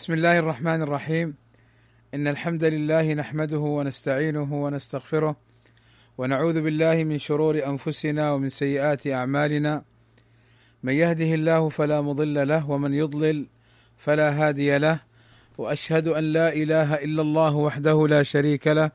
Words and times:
بسم 0.00 0.12
الله 0.12 0.38
الرحمن 0.38 0.82
الرحيم. 0.82 1.34
إن 2.14 2.28
الحمد 2.28 2.64
لله 2.64 3.14
نحمده 3.14 3.58
ونستعينه 3.58 4.64
ونستغفره 4.64 5.36
ونعوذ 6.18 6.62
بالله 6.62 7.04
من 7.04 7.18
شرور 7.18 7.66
أنفسنا 7.66 8.32
ومن 8.32 8.48
سيئات 8.48 9.06
أعمالنا. 9.06 9.84
من 10.82 10.92
يهده 10.92 11.34
الله 11.34 11.68
فلا 11.68 12.00
مضل 12.00 12.48
له 12.48 12.70
ومن 12.70 12.94
يضلل 12.94 13.46
فلا 13.96 14.30
هادي 14.30 14.78
له. 14.78 15.00
وأشهد 15.58 16.08
أن 16.08 16.24
لا 16.24 16.52
إله 16.52 16.94
إلا 16.94 17.22
الله 17.22 17.56
وحده 17.56 18.08
لا 18.08 18.22
شريك 18.22 18.66
له. 18.66 18.90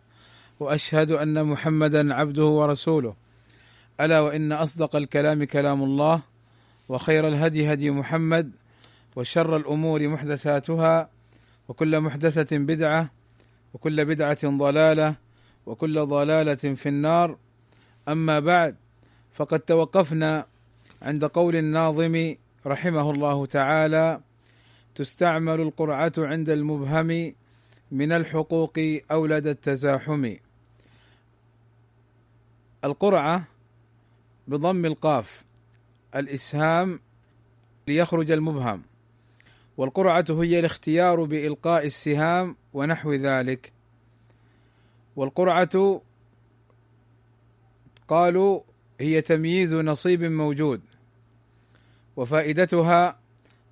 وأشهد 0.60 1.12
أن 1.12 1.46
محمدا 1.46 2.14
عبده 2.14 2.46
ورسوله. 2.46 3.16
ألا 4.02 4.20
وإن 4.20 4.52
أصدق 4.52 4.96
الكلام 4.96 5.44
كلام 5.44 5.84
الله 5.84 6.22
وخير 6.90 7.28
الهدي 7.28 7.74
هدي 7.74 7.92
محمد 7.92 8.52
وشر 9.16 9.58
الأمور 9.58 10.08
محدثاتها 10.08 11.10
وكل 11.68 12.00
محدثة 12.00 12.58
بدعة 12.58 13.12
وكل 13.74 14.06
بدعة 14.06 14.58
ضلالة 14.58 15.16
وكل 15.66 16.06
ضلالة 16.06 16.56
في 16.56 16.90
النار. 16.90 17.38
أما 18.08 18.40
بعد 18.40 18.76
فقد 19.34 19.60
توقفنا 19.60 20.46
عند 21.02 21.26
قول 21.26 21.56
الناظم 21.56 22.36
رحمه 22.66 23.12
الله 23.12 23.46
تعالى 23.46 24.22
تستعمل 24.96 25.62
القرعة 25.62 26.14
عند 26.18 26.50
المبهم 26.50 27.34
من 27.92 28.12
الحقوق 28.12 28.80
أولد 29.12 29.48
التزاحم. 29.48 30.34
القرعة 32.84 33.44
بضم 34.48 34.86
القاف 34.86 35.44
الإسهام 36.16 37.00
ليخرج 37.88 38.32
المبهم. 38.32 38.82
والقرعة 39.78 40.26
هي 40.30 40.60
الاختيار 40.60 41.24
بإلقاء 41.24 41.86
السهام 41.86 42.56
ونحو 42.74 43.14
ذلك. 43.14 43.74
والقرعة 45.16 46.02
قالوا 48.08 48.62
هي 49.00 49.22
تمييز 49.22 49.74
نصيب 49.74 50.24
موجود 50.24 50.82
وفائدتها 52.16 53.20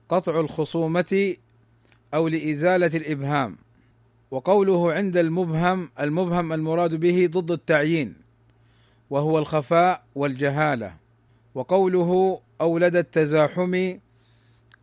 قطع 0.09 0.39
الخصومة 0.39 1.35
أو 2.13 2.27
لإزالة 2.27 2.97
الإبهام 2.97 3.57
وقوله 4.31 4.93
عند 4.93 5.17
المبهم 5.17 5.89
المبهم 5.99 6.53
المراد 6.53 6.95
به 6.95 7.29
ضد 7.31 7.51
التعيين 7.51 8.15
وهو 9.09 9.39
الخفاء 9.39 10.03
والجهالة 10.15 10.95
وقوله 11.55 12.39
أولد 12.61 12.95
التزاحم 12.95 13.97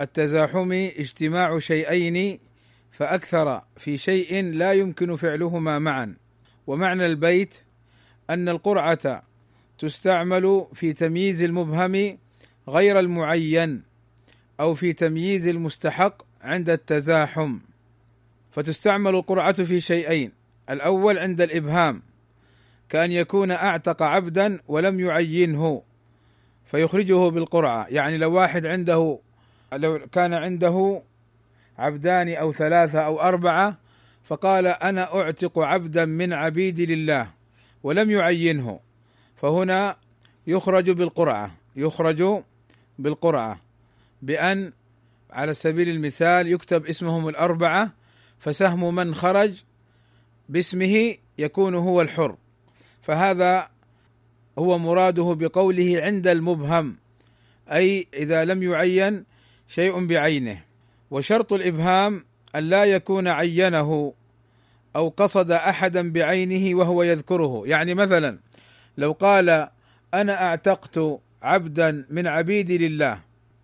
التزاحم 0.00 0.72
اجتماع 0.72 1.58
شيئين 1.58 2.38
فأكثر 2.90 3.62
في 3.76 3.98
شيء 3.98 4.44
لا 4.44 4.72
يمكن 4.72 5.16
فعلهما 5.16 5.78
معا. 5.78 6.14
ومعنى 6.66 7.06
البيت 7.06 7.60
أن 8.30 8.48
القرعة 8.48 9.22
تستعمل 9.78 10.66
في 10.74 10.92
تمييز 10.92 11.42
المبهم 11.42 12.18
غير 12.68 12.98
المعين 12.98 13.82
أو 14.60 14.74
في 14.74 14.92
تمييز 14.92 15.48
المستحق 15.48 16.22
عند 16.42 16.70
التزاحم. 16.70 17.58
فتستعمل 18.50 19.14
القرعة 19.14 19.52
في 19.52 19.80
شيئين 19.80 20.32
الأول 20.70 21.18
عند 21.18 21.40
الإبهام 21.40 22.02
كأن 22.88 23.12
يكون 23.12 23.50
أعتق 23.50 24.02
عبدا 24.02 24.60
ولم 24.68 25.00
يعينه 25.00 25.82
فيخرجه 26.64 27.28
بالقرعة. 27.28 27.86
يعني 27.88 28.18
لو 28.18 28.32
واحد 28.32 28.66
عنده 28.66 29.18
لو 29.72 29.98
كان 30.12 30.34
عنده 30.34 31.02
عبدان 31.78 32.28
أو 32.28 32.52
ثلاثة 32.52 33.00
أو 33.00 33.20
أربعة 33.20 33.78
فقال 34.24 34.66
أنا 34.66 35.20
أعتق 35.20 35.58
عبدا 35.58 36.04
من 36.04 36.32
عبيدي 36.32 36.86
لله 36.86 37.30
ولم 37.82 38.10
يعينه. 38.10 38.80
فهنا 39.36 39.96
يخرج 40.46 40.90
بالقرعة 40.90 41.50
يخرج 41.76 42.42
بالقرعة 42.98 43.60
بأن 44.22 44.72
على 45.30 45.54
سبيل 45.54 45.88
المثال 45.88 46.46
يكتب 46.46 46.86
اسمهم 46.86 47.28
الأربعة 47.28 47.92
فسهم 48.38 48.94
من 48.94 49.14
خرج 49.14 49.62
باسمه 50.48 51.14
يكون 51.38 51.74
هو 51.74 52.00
الحر. 52.00 52.36
فهذا 53.02 53.68
هو 54.58 54.78
مراده 54.78 55.36
بقوله 55.38 56.02
عند 56.02 56.28
المبهم 56.28 56.96
أي 57.72 58.06
إذا 58.14 58.44
لم 58.44 58.62
يعين 58.62 59.24
شيء 59.70 60.06
بعينه 60.06 60.60
وشرط 61.10 61.52
الإبهام 61.52 62.24
أن 62.54 62.62
لا 62.62 62.84
يكون 62.84 63.28
عينه 63.28 64.14
أو 64.96 65.08
قصد 65.08 65.50
أحدا 65.50 66.12
بعينه 66.12 66.78
وهو 66.78 67.02
يذكره. 67.02 67.62
يعني 67.66 67.94
مثلا 67.94 68.38
لو 68.98 69.12
قال 69.12 69.68
أنا 70.14 70.42
أعتقت 70.42 71.20
عبدا 71.42 72.06
من 72.10 72.26
عبيدي 72.26 72.88
لله 72.88 73.20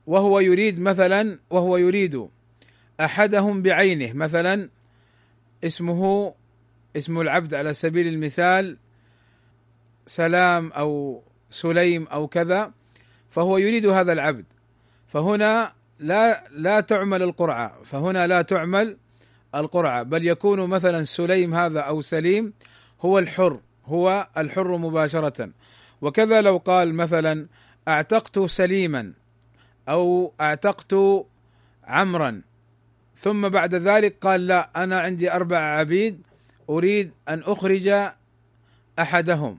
وهو 0.06 0.40
يريد 0.40 0.80
مثلا 0.80 1.38
وهو 1.50 1.76
يريد 1.76 2.28
أحدهم 3.00 3.62
بعينه 3.62 4.12
مثلا 4.12 4.68
اسمه 5.64 6.34
اسم 6.96 7.20
العبد 7.20 7.54
على 7.54 7.74
سبيل 7.74 8.06
المثال 8.06 8.76
سلام 10.06 10.72
أو 10.72 11.22
سليم 11.50 12.06
أو 12.06 12.26
كذا 12.26 12.72
فهو 13.30 13.58
يريد 13.58 13.86
هذا 13.86 14.12
العبد. 14.12 14.44
فهنا 15.08 15.72
لا 15.98 16.44
لا 16.50 16.80
تعمل 16.80 17.22
القرعة. 17.22 17.82
فهنا 17.84 18.26
لا 18.26 18.42
تعمل 18.42 18.96
القرعة. 19.54 20.02
بل 20.02 20.26
يكون 20.26 20.66
مثلا 20.66 21.04
سليم 21.04 21.54
هذا 21.54 21.80
أو 21.80 22.00
سليم 22.00 22.52
هو 23.00 23.18
الحر 23.18 23.60
هو 23.86 24.28
الحر 24.38 24.76
مباشرة. 24.76 25.50
وكذا 26.00 26.40
لو 26.40 26.56
قال 26.56 26.94
مثلا 26.94 27.46
أعتقت 27.88 28.38
سليما 28.38 29.12
أو 29.88 30.32
أعتقت 30.40 30.94
عمرا. 31.84 32.42
ثم 33.16 33.48
بعد 33.48 33.74
ذلك 33.74 34.16
قال 34.20 34.46
لا 34.46 34.70
أنا 34.84 35.00
عندي 35.00 35.32
أربع 35.32 35.58
عبيد 35.58 36.26
أريد 36.70 37.10
أن 37.28 37.42
أخرج 37.44 38.10
أحدهم. 38.98 39.58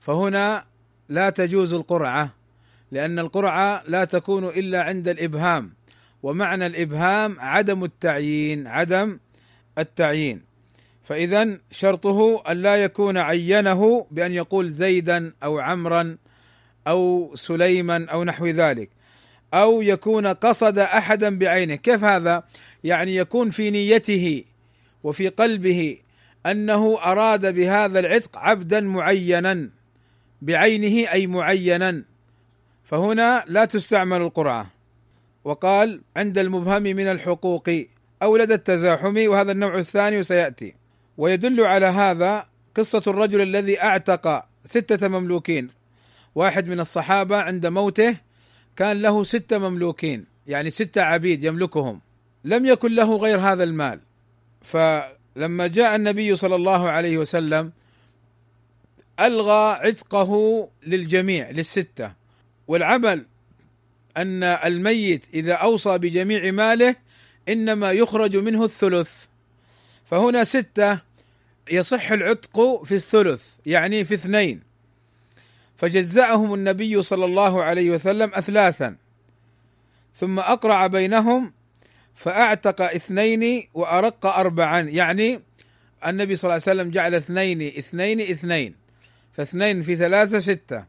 فهنا 0.00 0.64
لا 1.08 1.30
تجوز 1.30 1.74
القرعة 1.74 2.30
لأن 2.90 3.18
القرعة 3.18 3.82
لا 3.86 4.04
تكون 4.04 4.44
إلا 4.44 4.82
عند 4.82 5.08
الإبهام. 5.08 5.77
ومعنى 6.22 6.66
الإبهام 6.66 7.36
عدم 7.40 7.84
التعيين 7.84 8.66
عدم 8.66 9.18
التعيين. 9.78 10.42
فاذا 11.04 11.58
شرطه 11.70 12.42
أن 12.50 12.62
لا 12.62 12.76
يكون 12.76 13.18
عينه 13.18 14.06
بأن 14.10 14.32
يقول 14.32 14.70
زيدا 14.70 15.32
أو 15.42 15.58
عمرا 15.58 16.16
أو 16.88 17.32
سليما 17.34 18.06
أو 18.12 18.24
نحو 18.24 18.46
ذلك 18.46 18.90
أو 19.54 19.82
يكون 19.82 20.26
قصد 20.26 20.78
احدا 20.78 21.38
بعينه. 21.38 21.74
كيف 21.74 22.04
هذا؟ 22.04 22.44
يعني 22.84 23.16
يكون 23.16 23.50
في 23.50 23.70
نيته 23.70 24.44
وفي 25.02 25.28
قلبه 25.28 25.98
أنه 26.46 26.98
أراد 27.02 27.54
بهذا 27.54 27.98
العتق 27.98 28.38
عبدا 28.38 28.80
معينا 28.80 29.70
بعينه 30.42 31.12
أي 31.12 31.26
معينا. 31.26 32.04
فهنا 32.84 33.44
لا 33.46 33.64
تستعمل 33.64 34.20
القرعه 34.20 34.77
وقال 35.48 36.00
عند 36.16 36.38
المبهم 36.38 36.82
من 36.82 37.08
الحقوق 37.08 37.70
أولد 38.22 38.52
التزاحم 38.52 39.28
وهذا 39.28 39.52
النوع 39.52 39.78
الثاني 39.78 40.18
وسيأتي 40.18 40.74
ويدل 41.18 41.60
على 41.60 41.86
هذا 41.86 42.46
قصة 42.74 43.02
الرجل 43.06 43.40
الذي 43.40 43.82
أعتق 43.82 44.44
ستة 44.64 45.08
مملوكين. 45.08 45.68
واحد 46.34 46.68
من 46.68 46.80
الصحابة 46.80 47.36
عند 47.36 47.66
موته 47.66 48.16
كان 48.76 49.02
له 49.02 49.24
ستة 49.24 49.58
مملوكين 49.58 50.24
يعني 50.46 50.70
ستة 50.70 51.02
عبيد 51.02 51.44
يملكهم. 51.44 52.00
لم 52.44 52.66
يكن 52.66 52.94
له 52.94 53.16
غير 53.16 53.40
هذا 53.40 53.64
المال. 53.64 54.00
فلما 54.62 55.66
جاء 55.66 55.96
النبي 55.96 56.34
صلى 56.36 56.54
الله 56.54 56.88
عليه 56.88 57.18
وسلم 57.18 57.72
ألغى 59.20 59.76
عتقه 59.80 60.32
للجميع 60.86 61.50
للستة. 61.50 62.12
والعمل 62.68 63.26
أن 64.22 64.42
الميت 64.42 65.24
إذا 65.34 65.52
أوصى 65.52 65.98
بجميع 65.98 66.50
ماله 66.50 66.96
إنما 67.48 67.92
يخرج 67.92 68.36
منه 68.36 68.64
الثلث. 68.64 69.24
فهنا 70.04 70.44
ستة 70.44 70.98
يصح 71.70 72.12
العتق 72.12 72.82
في 72.84 72.94
الثلث 72.94 73.44
يعني 73.66 74.04
في 74.04 74.14
اثنين. 74.14 74.62
فجزأهم 75.76 76.54
النبي 76.54 77.02
صلى 77.02 77.24
الله 77.24 77.62
عليه 77.62 77.90
وسلم 77.90 78.30
اثلاثا. 78.34 78.96
ثم 80.14 80.38
أقرع 80.38 80.86
بينهم 80.86 81.52
فأعتق 82.14 82.82
اثنين 82.82 83.68
وأرق 83.74 84.26
اربعا 84.26 84.80
يعني 84.80 85.40
النبي 86.06 86.36
صلى 86.36 86.48
الله 86.48 86.62
عليه 86.66 86.80
وسلم 86.80 86.90
جعل 86.90 87.14
اثنين 87.14 87.62
اثنين 87.62 88.20
اثنين. 88.20 88.74
فاثنين 89.32 89.82
في 89.82 89.96
ثلاثة 89.96 90.40
ستة. 90.40 90.84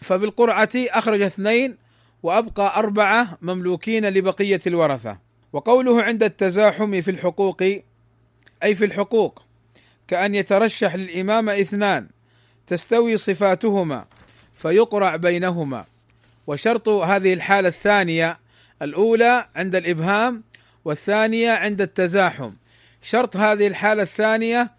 فبالقرعة 0.00 0.68
أخرج 0.74 1.22
اثنين 1.22 1.76
وأبقى 2.22 2.78
أربعة 2.78 3.38
مملوكين 3.42 4.08
لبقية 4.08 4.60
الورثة. 4.66 5.18
وقوله 5.52 6.02
عند 6.02 6.22
التزاحم 6.22 7.00
في 7.00 7.10
الحقوق 7.10 7.62
أي 8.62 8.74
في 8.74 8.84
الحقوق 8.84 9.42
كأن 10.08 10.34
يترشح 10.34 10.94
للإمامة 10.94 11.60
اثنان 11.60 12.08
تستوي 12.66 13.16
صفاتهما 13.16 14.04
فيقرع 14.54 15.16
بينهما. 15.16 15.84
وشرط 16.46 16.88
هذه 16.88 17.32
الحالة 17.32 17.68
الثانية 17.68 18.38
الأولى 18.82 19.48
عند 19.56 19.74
الإبهام 19.74 20.42
والثانية 20.84 21.50
عند 21.50 21.80
التزاحم. 21.80 22.50
شرط 23.02 23.36
هذه 23.36 23.66
الحالة 23.66 24.02
الثانية 24.02 24.70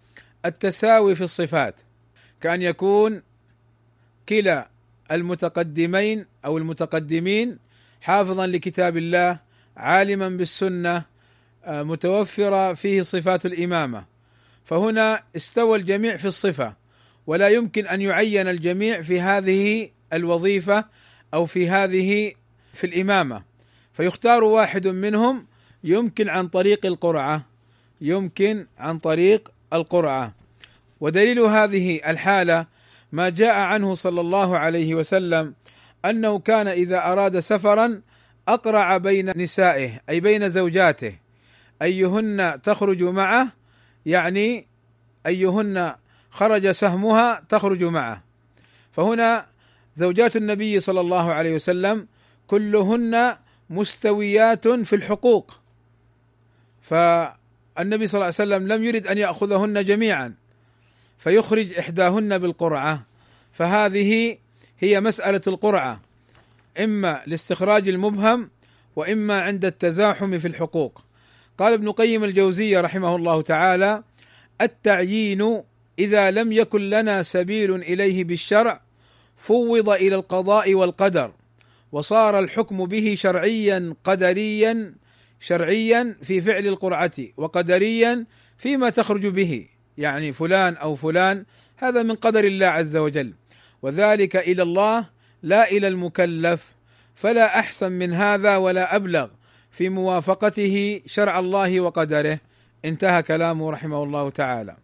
التساوي 0.46 1.14
في 1.14 1.24
الصفات. 1.24 1.74
كأن 2.40 2.62
يكون 2.62 3.22
كلا 4.28 4.71
المتقدمين 5.12 6.26
أو 6.44 6.58
المتقدمين 6.58 7.58
حافظا 8.00 8.46
لكتاب 8.46 8.96
الله 8.96 9.38
عالما 9.76 10.28
بالسنة 10.28 11.04
آه، 11.64 11.82
متوفرة 11.82 12.72
فيه 12.72 13.02
صفات 13.02 13.46
الإمامة. 13.46 14.04
فهنا 14.64 15.22
استوى 15.36 15.78
الجميع 15.78 16.16
في 16.16 16.24
الصفة 16.24 16.74
ولا 17.26 17.48
يمكن 17.48 17.86
أن 17.86 18.00
يعين 18.00 18.48
الجميع 18.48 19.02
في 19.02 19.20
هذه 19.20 19.88
الوظيفة 20.12 20.84
أو 21.34 21.46
في 21.46 21.68
هذه 21.68 22.32
في 22.74 22.84
الإمامة. 22.86 23.42
فيختار 23.92 24.44
واحد 24.44 24.88
منهم 24.88 25.46
يمكن 25.84 26.28
عن 26.28 26.48
طريق 26.48 26.86
القرعة 26.86 27.46
يمكن 28.00 28.66
عن 28.78 28.98
طريق 28.98 29.52
القرعة. 29.72 30.34
ودليل 31.00 31.40
هذه 31.40 32.00
الحالة 32.10 32.66
ما 33.12 33.28
جاء 33.28 33.54
عنه 33.54 33.94
صلى 33.94 34.20
الله 34.20 34.58
عليه 34.58 34.94
وسلم 34.94 35.54
أنه 36.04 36.38
كان 36.38 36.68
إذا 36.68 37.12
أراد 37.12 37.38
سفرا 37.38 38.00
أقرع 38.48 38.96
بين 38.96 39.32
نسائه 39.36 40.00
أي 40.08 40.20
بين 40.20 40.48
زوجاته 40.48 41.14
أيهن 41.82 42.60
تخرج 42.62 43.02
معه 43.02 43.52
يعني 44.06 44.66
أيهن 45.26 45.94
خرج 46.30 46.70
سهمها 46.70 47.40
تخرج 47.48 47.84
معه. 47.84 48.22
فهنا 48.92 49.46
زوجات 49.94 50.36
النبي 50.36 50.80
صلى 50.80 51.00
الله 51.00 51.32
عليه 51.32 51.54
وسلم 51.54 52.06
كلهن 52.46 53.36
مستويات 53.70 54.68
في 54.68 54.96
الحقوق. 54.96 55.60
فالنبي 56.82 58.06
صلى 58.06 58.14
الله 58.18 58.24
عليه 58.24 58.34
وسلم 58.34 58.68
لم 58.68 58.84
يرد 58.84 59.06
أن 59.06 59.18
يأخذهن 59.18 59.84
جميعا. 59.84 60.34
فيخرج 61.22 61.78
إحداهن 61.78 62.38
بالقرعة. 62.38 63.06
فهذه 63.52 64.36
هي 64.78 65.00
مسألة 65.00 65.40
القرعة. 65.46 66.00
إما 66.80 67.22
لاستخراج 67.26 67.88
المبهم 67.88 68.50
وإما 68.96 69.40
عند 69.40 69.64
التزاحم 69.64 70.38
في 70.38 70.48
الحقوق. 70.48 71.04
قال 71.58 71.72
ابن 71.72 71.92
قيم 71.92 72.24
الجوزية 72.24 72.80
رحمه 72.80 73.16
الله 73.16 73.42
تعالى 73.42 74.02
التعيين 74.60 75.62
إذا 75.98 76.30
لم 76.30 76.52
يكن 76.52 76.90
لنا 76.90 77.22
سبيل 77.22 77.74
إليه 77.74 78.24
بالشرع 78.24 78.80
فوض 79.36 79.88
إلى 79.88 80.14
القضاء 80.14 80.74
والقدر 80.74 81.32
وصار 81.92 82.38
الحكم 82.38 82.86
به 82.86 83.14
شرعيا 83.18 83.94
قدريا 84.04 84.94
شرعيا 85.40 86.16
في 86.22 86.40
فعل 86.40 86.66
القرعة 86.66 87.12
وقدريا 87.36 88.26
فيما 88.58 88.90
تخرج 88.90 89.26
به. 89.26 89.71
يعني 89.98 90.32
فلان 90.32 90.74
أو 90.76 90.94
فلان 90.94 91.44
هذا 91.76 92.02
من 92.02 92.14
قدر 92.14 92.44
الله 92.44 92.66
عز 92.66 92.96
وجل. 92.96 93.32
وذلك 93.82 94.36
إلى 94.36 94.62
الله 94.62 95.06
لا 95.42 95.70
إلى 95.70 95.88
المكلف. 95.88 96.74
فلا 97.14 97.58
أحسن 97.58 97.92
من 97.92 98.14
هذا 98.14 98.56
ولا 98.56 98.96
أبلغ 98.96 99.28
في 99.70 99.88
موافقته 99.88 101.02
شرع 101.06 101.38
الله 101.38 101.80
وقدره. 101.80 102.38
انتهى 102.84 103.22
كلامه 103.22 103.70
رحمه 103.70 104.02
الله 104.02 104.30
تعالى. 104.30 104.76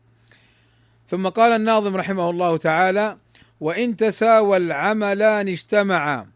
ثم 1.07 1.29
قال 1.29 1.53
الناظم 1.53 1.97
رحمه 1.97 2.31
الله 2.31 2.57
تعالى 2.57 3.17
وإن 3.61 3.97
تساوى 3.97 4.57
العملان 4.57 5.49
اجتمعا 5.49 6.27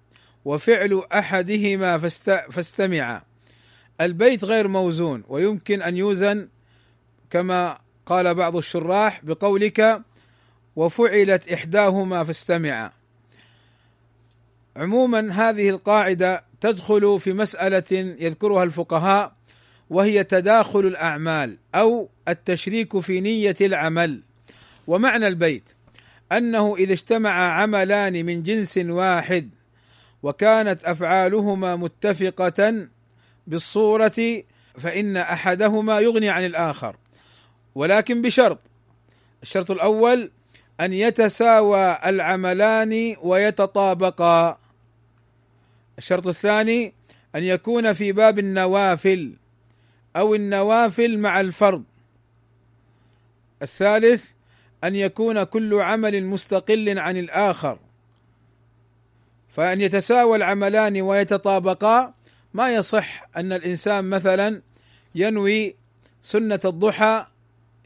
وفعل 0.44 1.02
أحدهما 1.12 1.98
فاستمعا. 2.50 3.22
البيت 4.00 4.44
غير 4.44 4.68
موزون 4.68 5.24
ويمكن 5.28 5.82
أن 5.82 5.96
يوزن 5.96 6.48
كما 7.30 7.78
قال 8.06 8.34
بعض 8.34 8.56
الشراح 8.56 9.24
بقولك 9.24 10.02
وفعلت 10.76 11.52
إحداهما 11.52 12.24
فاستمعا 12.24 12.90
عموما 14.76 15.32
هذه 15.32 15.68
القاعدة 15.68 16.44
تدخل 16.60 17.20
في 17.20 17.32
مسألة 17.32 18.16
يذكرها 18.20 18.64
الفقهاء 18.64 19.32
وهي 19.90 20.24
تداخل 20.24 20.80
الأعمال 20.80 21.56
أو 21.74 22.08
التشريك 22.28 22.98
في 22.98 23.20
نية 23.20 23.56
العمل. 23.60 24.22
ومعنى 24.86 25.26
البيت 25.26 25.74
أنه 26.32 26.76
إذا 26.76 26.92
اجتمع 26.92 27.30
عملان 27.30 28.26
من 28.26 28.42
جنس 28.42 28.78
واحد 28.78 29.50
وكانت 30.22 30.84
أفعالهما 30.84 31.76
متفقة 31.76 32.86
بالصورة 33.46 34.42
فإن 34.78 35.16
أحدهما 35.16 36.00
يغني 36.00 36.28
عن 36.28 36.44
الآخر. 36.44 36.96
ولكن 37.74 38.22
بشرط. 38.22 38.58
الشرط 39.42 39.70
الأول 39.70 40.30
أن 40.80 40.92
يتساوى 40.92 41.98
العملان 42.04 43.16
ويتطابقا. 43.22 44.58
الشرط 45.98 46.26
الثاني 46.26 46.92
أن 47.34 47.44
يكون 47.44 47.92
في 47.92 48.12
باب 48.12 48.38
النوافل 48.38 49.32
أو 50.16 50.34
النوافل 50.34 51.18
مع 51.18 51.40
الفرض. 51.40 51.82
الثالث 53.62 54.30
أن 54.84 54.96
يكون 54.96 55.44
كل 55.44 55.74
عمل 55.74 56.24
مستقل 56.24 56.98
عن 56.98 57.16
الآخر. 57.16 57.78
فأن 59.48 59.80
يتساوى 59.80 60.36
العملان 60.36 61.00
ويتطابقا 61.00 62.14
ما 62.54 62.74
يصح 62.74 63.28
أن 63.36 63.52
الإنسان 63.52 64.04
مثلا 64.04 64.62
ينوي 65.14 65.76
سنة 66.22 66.60
الضحى 66.64 67.26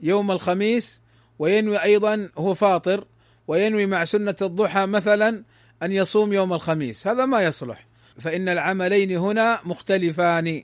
يوم 0.02 0.30
الخميس 0.30 1.02
وينوي 1.38 1.82
أيضا 1.82 2.28
هو 2.38 2.54
فاطر 2.54 3.04
وينوي 3.48 3.86
مع 3.86 4.04
سنة 4.04 4.36
الضحى 4.42 4.86
مثلا 4.86 5.42
أن 5.82 5.92
يصوم 5.92 6.32
يوم 6.32 6.52
الخميس. 6.52 7.06
هذا 7.06 7.26
ما 7.26 7.42
يصلح. 7.42 7.86
فإن 8.18 8.48
العملين 8.48 9.16
هنا 9.16 9.60
مختلفان. 9.64 10.62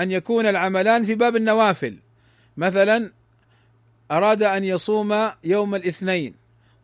أن 0.00 0.10
يكون 0.10 0.46
العملان 0.46 1.04
في 1.04 1.14
باب 1.14 1.36
النوافل. 1.36 1.98
مثلا 2.56 3.10
أراد 4.10 4.42
أن 4.42 4.64
يصوم 4.64 5.30
يوم 5.44 5.74
الاثنين 5.74 6.34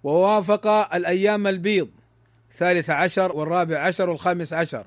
ووافق 0.03 0.67
الأيام 0.95 1.47
البيض 1.47 1.91
الثالث 2.51 2.91
عشر 2.91 3.33
والرابع 3.37 3.79
عشر 3.79 4.11
والخامس 4.11 4.53
عشر. 4.53 4.87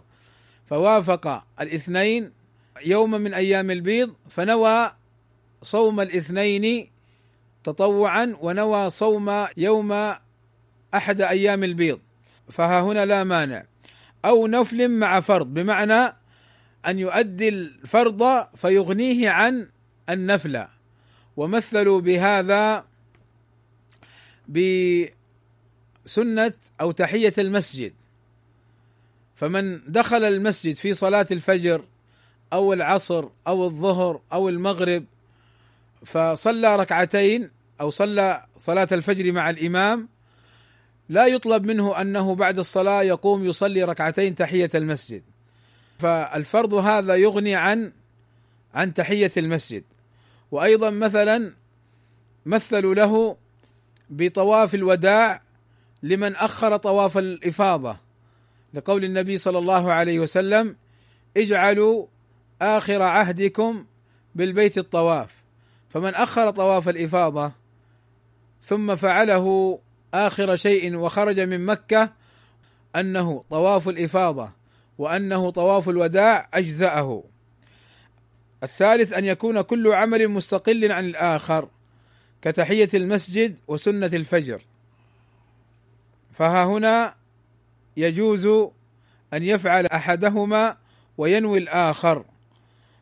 فوافق 0.70 1.44
الاثنين 1.62 2.32
يوم 2.86 3.12
من 3.12 3.34
أيام 3.34 3.72
البيض 3.72 4.13
فنوى 4.30 4.92
صوم 5.64 6.02
الاثنين 6.02 6.92
تطوعا 7.64 8.38
ونوى 8.42 8.90
صوم 8.90 9.48
يوم 9.58 10.14
أحد 10.94 11.22
أيام 11.22 11.64
البيض. 11.64 12.00
فها 12.50 12.82
هنا 12.82 13.06
لا 13.06 13.24
مانع. 13.24 13.66
أو 14.26 14.48
نفل 14.48 14.90
مع 14.90 15.20
فرض 15.20 15.54
بمعنى 15.54 16.14
أن 16.88 17.00
يؤدي 17.00 17.50
الفرض 17.50 18.48
فيغنيه 18.56 19.30
عن 19.30 19.70
النفل. 20.10 20.66
ومثلوا 21.38 22.02
بهذا 22.02 22.86
بسنة 24.48 25.14
أو 26.82 26.92
تحية 26.92 27.34
المسجد. 27.38 27.94
فمن 29.36 29.92
دخل 29.92 30.24
المسجد 30.24 30.76
في 30.76 30.94
صلاة 30.94 31.28
الفجر 31.32 31.86
أو 32.54 32.74
العصر 32.74 33.26
أو 33.48 33.66
الظهر 33.66 34.22
أو 34.34 34.50
المغرب 34.50 35.06
فصلى 36.06 36.75
ركعتين 36.75 37.52
أو 37.82 37.90
صلى 37.90 38.46
صلاة 38.58 38.88
الفجر 38.92 39.32
مع 39.32 39.50
الإمام 39.50 40.10
لا 41.10 41.25
يطلب 41.25 41.66
منه 41.66 42.02
أنه 42.02 42.36
بعد 42.36 42.60
الصلاة 42.60 43.04
يقوم 43.04 43.46
يصلي 43.46 43.84
ركعتين 43.84 44.36
تحية 44.36 44.70
المسجد. 44.75 45.24
فالفرض 46.00 46.74
هذا 46.74 47.16
يغني 47.16 47.56
عن 47.56 47.92
عن 48.74 48.94
تحية 48.94 49.32
المسجد. 49.38 49.84
وأيضا 50.52 50.90
مثلا 50.90 51.54
مثلوا 52.46 52.96
له 52.96 53.38
بطواف 54.10 54.75
الوداع 54.75 55.42
لمن 56.04 56.36
أخر 56.36 56.78
طواف 56.78 57.18
الإفاضة. 57.18 57.98
لقول 58.74 59.04
النبي 59.04 59.38
صلى 59.38 59.58
الله 59.58 59.94
عليه 59.94 60.20
وسلم 60.20 60.75
اجعلوا 61.38 62.08
آخر 62.62 63.02
عهدكم 63.02 63.86
بالبيت 64.36 64.78
الطواف. 64.78 65.45
فمن 65.96 66.16
أخر 66.16 66.50
طواف 66.50 66.90
الإفاضة 66.90 67.52
ثم 68.64 68.96
فعله 68.96 69.80
آخر 70.14 70.56
شيء 70.56 70.96
وخرج 70.96 71.40
من 71.40 71.66
مكة 71.66 72.14
أنه 72.96 73.44
طواف 73.50 73.90
الإفاضة 73.90 74.52
وأنه 74.98 75.50
طواف 75.50 75.90
الوداع 75.90 76.50
أجزأه. 76.54 77.24
الثالث 78.64 79.14
أن 79.14 79.25
يكون 79.25 79.62
كل 79.62 79.88
عمل 79.94 80.28
مستقل 80.28 80.92
عن 80.92 81.06
الآخر 81.06 81.70
كتحية 82.42 82.90
المسجد 82.94 83.60
وسنة 83.68 84.12
الفجر. 84.14 84.62
فها 86.34 86.64
هنا 86.64 87.16
يجوز 87.98 88.46
أن 89.34 89.44
يفعل 89.44 89.86
أحدهما 89.86 90.78
وينوي 91.18 91.58
الآخر 91.58 92.25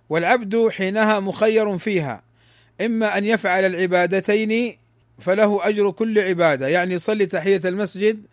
والعبد 0.09 0.67
حينها 0.67 1.19
مخير 1.19 1.77
فيها. 1.77 2.32
إما 2.81 3.17
أن 3.17 3.25
يفعل 3.25 3.65
العبادتين 3.65 4.77
فله 5.19 5.67
أجر 5.67 5.91
كل 5.91 6.19
عبادة 6.19 6.67
يعني 6.67 6.93
يصلي 6.93 7.25
تحية 7.25 7.61
المسجد 7.65 8.23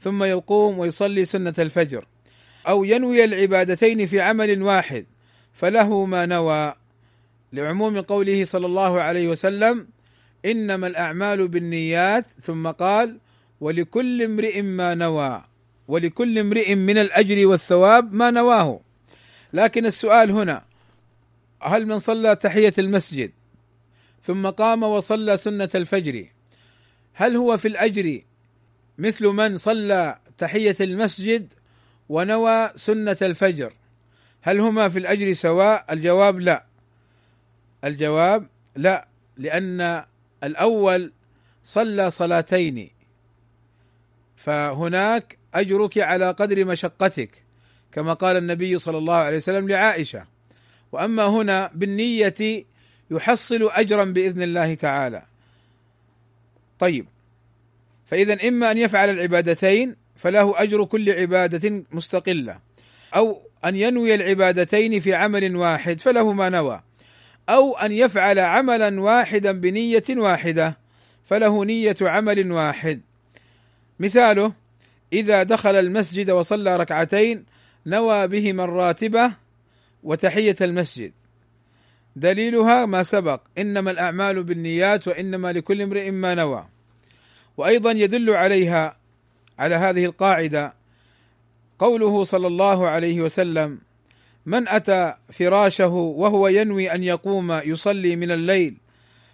ثم 0.00 0.24
يقوم 0.24 0.78
ويصلي 0.78 1.24
سنة 1.24 1.54
الفجر 1.58 2.06
أو 2.68 2.84
ينوي 2.84 3.24
العبادتين 3.24 4.06
في 4.06 4.20
عمل 4.20 4.62
واحد 4.62 5.06
فله 5.52 6.04
ما 6.04 6.26
نوى. 6.26 6.74
لعموم 7.52 8.00
قوله 8.00 8.44
صلى 8.44 8.66
الله 8.66 9.00
عليه 9.00 9.28
وسلم 9.28 9.86
إنما 10.44 10.86
الأعمال 10.86 11.48
بالنيات 11.48 12.24
ثم 12.42 12.68
قال 12.68 13.18
ولكل 13.60 14.22
امرئ 14.22 14.62
ما 14.62 14.94
نوى 14.94 15.44
ولكل 15.88 16.38
امرئ 16.38 16.74
من 16.74 16.98
الأجر 16.98 17.46
والثواب 17.46 18.12
ما 18.12 18.30
نواه. 18.30 18.80
لكن 19.52 19.86
السؤال 19.86 20.30
هنا 20.30 20.62
هل 21.62 21.86
من 21.86 21.98
صلى 21.98 22.36
تحية 22.36 22.74
المسجد 22.78 23.30
ثم 24.22 24.46
قام 24.46 24.82
وصلى 24.82 25.36
سنة 25.36 25.68
الفجر. 25.74 26.26
هل 27.12 27.36
هو 27.36 27.56
في 27.56 27.68
الأجر 27.68 28.20
مثل 28.98 29.26
من 29.26 29.58
صلى 29.58 30.18
تحية 30.38 30.76
المسجد 30.80 31.52
ونوى 32.08 32.70
سنة 32.76 33.16
الفجر؟ 33.22 33.72
هل 34.42 34.60
هما 34.60 34.88
في 34.88 34.98
الأجر 34.98 35.32
سواء؟ 35.32 35.84
الجواب 35.90 36.40
لا. 36.40 36.64
الجواب 37.84 38.46
لا 38.76 39.08
لأن 39.36 40.04
الأول 40.44 41.12
صلى 41.62 42.10
صلاتين. 42.10 42.90
فهناك 44.36 45.38
أجرك 45.54 45.98
على 45.98 46.30
قدر 46.30 46.64
مشقتك 46.64 47.44
كما 47.92 48.12
قال 48.12 48.36
النبي 48.36 48.78
صلى 48.78 48.98
الله 48.98 49.14
عليه 49.14 49.36
وسلم 49.36 49.68
لعائشة. 49.68 50.26
وأما 50.92 51.26
هنا 51.26 51.70
بالنية 51.74 52.66
يحصل 53.10 53.70
اجرا 53.72 54.04
بإذن 54.04 54.42
الله 54.42 54.74
تعالى. 54.74 55.22
طيب 56.78 57.06
فاذا 58.06 58.48
إما 58.48 58.70
أن 58.70 58.78
يفعل 58.78 59.10
العبادتين 59.10 59.96
فله 60.16 60.62
أجر 60.62 60.84
كل 60.84 61.10
عبادة 61.10 61.84
مستقلة 61.92 62.58
أو 63.16 63.42
أن 63.64 63.76
ينوي 63.76 64.14
العبادتين 64.14 65.00
في 65.00 65.14
عمل 65.14 65.56
واحد 65.56 66.00
فله 66.00 66.32
ما 66.32 66.48
نوى 66.48 66.82
أو 67.48 67.76
أن 67.76 67.92
يفعل 67.92 68.38
عملا 68.38 69.00
واحدا 69.00 69.52
بنية 69.52 70.04
واحدة 70.10 70.78
فله 71.24 71.64
نية 71.64 71.96
عمل 72.00 72.52
واحد. 72.52 73.00
مثاله 74.00 74.52
إذا 75.12 75.42
دخل 75.42 75.76
المسجد 75.76 76.30
وصلى 76.30 76.76
ركعتين 76.76 77.44
نوى 77.86 78.26
بهما 78.26 78.64
الراتبة 78.64 79.32
وتحية 80.02 80.56
المسجد. 80.60 81.12
دليلها 82.20 82.86
ما 82.86 83.02
سبق. 83.02 83.40
إنما 83.58 83.90
الأعمال 83.90 84.42
بالنيات 84.42 85.08
وإنما 85.08 85.52
لكل 85.52 85.82
امرئ 85.82 86.10
ما 86.10 86.34
نوى. 86.34 86.66
وأيضا 87.56 87.90
يدل 87.90 88.30
عليها 88.30 88.96
على 89.58 89.74
هذه 89.74 90.04
القاعدة 90.04 90.74
قوله 91.78 92.24
صلى 92.24 92.46
الله 92.46 92.88
عليه 92.88 93.20
وسلم 93.20 93.78
من 94.46 94.68
أتى 94.68 95.14
فراشه 95.32 95.88
وهو 95.94 96.48
ينوي 96.48 96.92
أن 96.92 97.04
يقوم 97.04 97.52
يصلي 97.52 98.16
من 98.16 98.30
الليل 98.30 98.76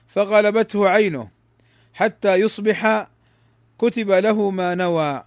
فغلبته 0.09 0.89
عينه 0.89 1.29
حتى 1.95 2.35
يصبح 2.35 3.09
كتب 3.79 4.11
له 4.11 4.51
ما 4.51 4.75
نوى 4.75 5.23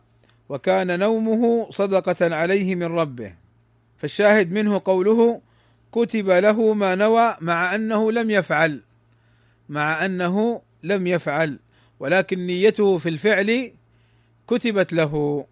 وكان 0.49 0.99
نومه 0.99 1.67
صدقة 1.71 2.35
عليه 2.35 2.75
من 2.75 2.83
ربه. 2.83 3.33
فالشاهد 3.97 4.51
منه 4.51 4.81
قوله 4.85 5.41
كتب 5.91 6.29
له 6.29 6.73
ما 6.73 6.95
نوى 6.95 7.35
مع 7.41 7.75
أنه 7.75 8.11
لم 8.11 8.31
يفعل 8.31 8.81
مع 9.69 10.05
أنه 10.05 10.61
لم 10.83 11.07
يفعل 11.07 11.59
ولكن 11.99 12.39
نيته 12.39 12.97
في 12.97 13.09
الفعل 13.09 13.71
كتبت 14.47 14.93
له. 14.93 15.45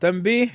تنبيه 0.00 0.48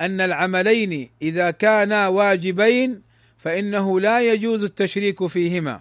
أن 0.00 0.20
العملين 0.20 1.10
إذا 1.22 1.50
كانا 1.50 2.08
واجبين 2.08 3.02
فإنه 3.38 4.00
لا 4.00 4.20
يجوز 4.20 4.64
التشريك 4.64 5.26
فيهما. 5.26 5.80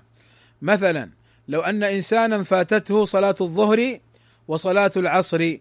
مثلا 0.62 1.10
لو 1.48 1.62
أن 1.62 1.84
انسانا 1.84 2.44
فاتته 2.44 3.06
صلاة 3.06 3.36
الظهر 3.42 4.00
وصلاة 4.48 4.92
العصر 4.98 5.58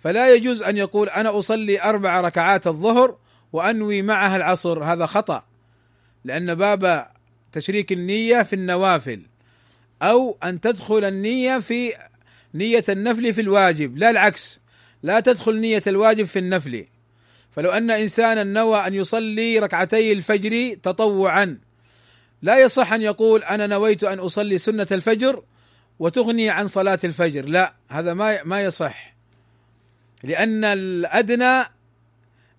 فلا 0.00 0.34
يجوز 0.34 0.62
أن 0.62 0.76
يقول 0.76 1.08
أنا 1.08 1.38
أصلي 1.38 1.82
أربع 1.82 2.20
ركعات 2.20 2.66
الظهر 2.66 3.16
وأنوي 3.52 4.02
معها 4.02 4.36
العصر 4.36 4.84
هذا 4.84 5.06
خطأ. 5.06 5.44
لأن 6.24 6.54
باب 6.54 7.06
تشريك 7.52 7.92
النية 7.92 8.42
في 8.42 8.52
النوافل 8.52 9.22
أو 10.02 10.38
أن 10.44 10.60
تدخل 10.60 11.04
النية 11.04 11.58
في 11.58 11.92
نية 12.54 12.84
النفل 12.88 13.34
في 13.34 13.40
الواجب 13.40 13.96
لا 13.96 14.10
العكس 14.10 14.60
لا 15.02 15.20
تدخل 15.20 15.60
نية 15.60 15.82
الواجب 15.86 16.24
في 16.24 16.38
النفل. 16.38 16.86
فلو 17.50 17.70
أن 17.70 17.90
إنسانا 17.90 18.44
نوى 18.44 18.86
أن 18.86 18.94
يصلي 18.94 19.58
ركعتي 19.58 20.12
الفجر 20.12 20.74
تطوعا 20.82 21.58
لا 22.42 22.58
يصح 22.58 22.92
أن 22.92 23.02
يقول 23.02 23.44
أنا 23.44 23.66
نويت 23.66 24.04
أن 24.04 24.18
أصلي 24.18 24.58
سنة 24.58 24.86
الفجر 24.92 25.42
وتغني 25.98 26.50
عن 26.50 26.68
صلاة 26.68 26.98
الفجر 27.04 27.44
لا 27.44 27.74
هذا 27.88 28.14
ما 28.14 28.42
ما 28.42 28.62
يصح. 28.62 29.14
لأن 30.24 30.64
الأدنى 30.64 31.64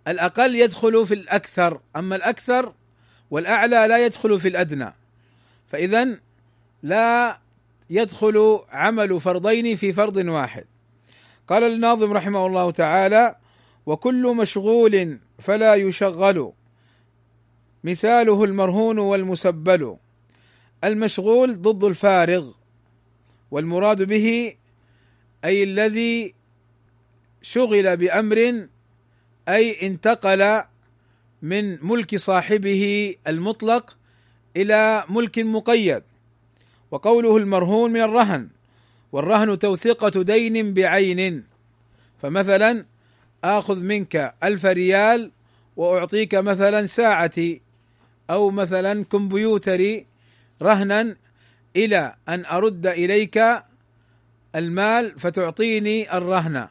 الأقل 0.08 0.56
يدخل 0.56 1.06
في 1.06 1.14
الأكثر 1.14 1.82
أما 1.96 2.16
الأكثر 2.16 2.74
والأعلى 3.32 3.88
لا 3.88 4.06
يدخل 4.06 4.40
في 4.40 4.48
الأدنى. 4.48 4.94
فاذا 5.68 6.20
لا 6.84 7.40
يدخل 7.90 8.60
عمل 8.70 9.20
فرضين 9.20 9.76
في 9.76 9.94
فرض 9.94 10.18
واحد. 10.18 10.66
قال 11.48 11.64
الناظم 11.64 12.14
رحمه 12.14 12.46
الله 12.46 12.72
تعالى 12.72 13.36
وكل 13.86 14.36
مشغول 14.36 15.20
فلا 15.40 15.76
يشغل. 15.76 16.52
مثاله 17.84 18.44
المرهون 18.44 19.00
والمسبل. 19.00 19.98
المشغول 20.84 21.62
ضد 21.62 21.84
الفارغ. 21.84 22.52
والمراد 23.52 24.04
به 24.04 24.54
أي 25.46 25.64
الذي 25.64 26.36
شغل 27.42 27.98
بأمر 27.98 28.68
أي 29.48 29.88
انتقل 29.88 30.64
من 31.42 31.86
ملك 31.86 32.16
صاحبه 32.16 33.16
المطلق 33.28 33.98
إلى 34.58 35.06
ملك 35.10 35.40
مقيد. 35.40 36.04
وقوله 36.92 37.38
المرهون 37.38 37.92
من 37.92 38.02
الرهن 38.02 38.50
والرهن 39.12 39.60
توثيقة 39.60 40.24
دين 40.24 40.74
بعين. 40.74 41.44
فمثلا 42.20 42.86
آخذ 43.44 43.80
منك 43.80 44.36
ألف 44.44 44.66
ريال 44.66 45.32
وأعطيك 45.76 46.36
مثلا 46.36 46.86
ساعتي 46.86 47.62
أو 48.30 48.52
مثلا 48.52 49.04
كمبيوتري 49.04 50.06
رهنا 50.62 51.16
إلى 51.76 52.16
أن 52.30 52.46
أرد 52.46 52.88
إليك 52.88 53.64
المال 54.56 55.20
فتعطيني 55.20 56.18
الرهن. 56.18 56.68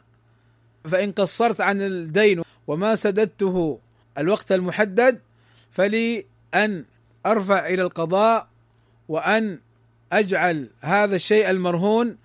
فإن 0.85 1.11
قصرت 1.11 1.61
عن 1.61 1.81
الدين 1.81 2.43
وما 2.67 2.95
سددته 2.95 3.79
الوقت 4.17 4.51
المحدد 4.51 5.19
فلي 5.71 6.25
أن 6.53 6.85
أرفع 7.25 7.67
إلى 7.67 7.81
القضاء 7.81 8.47
وأن 9.07 9.59
أجعل 10.11 10.69
هذا 10.81 11.15
الشيء 11.15 11.49
المرهون 11.49 12.17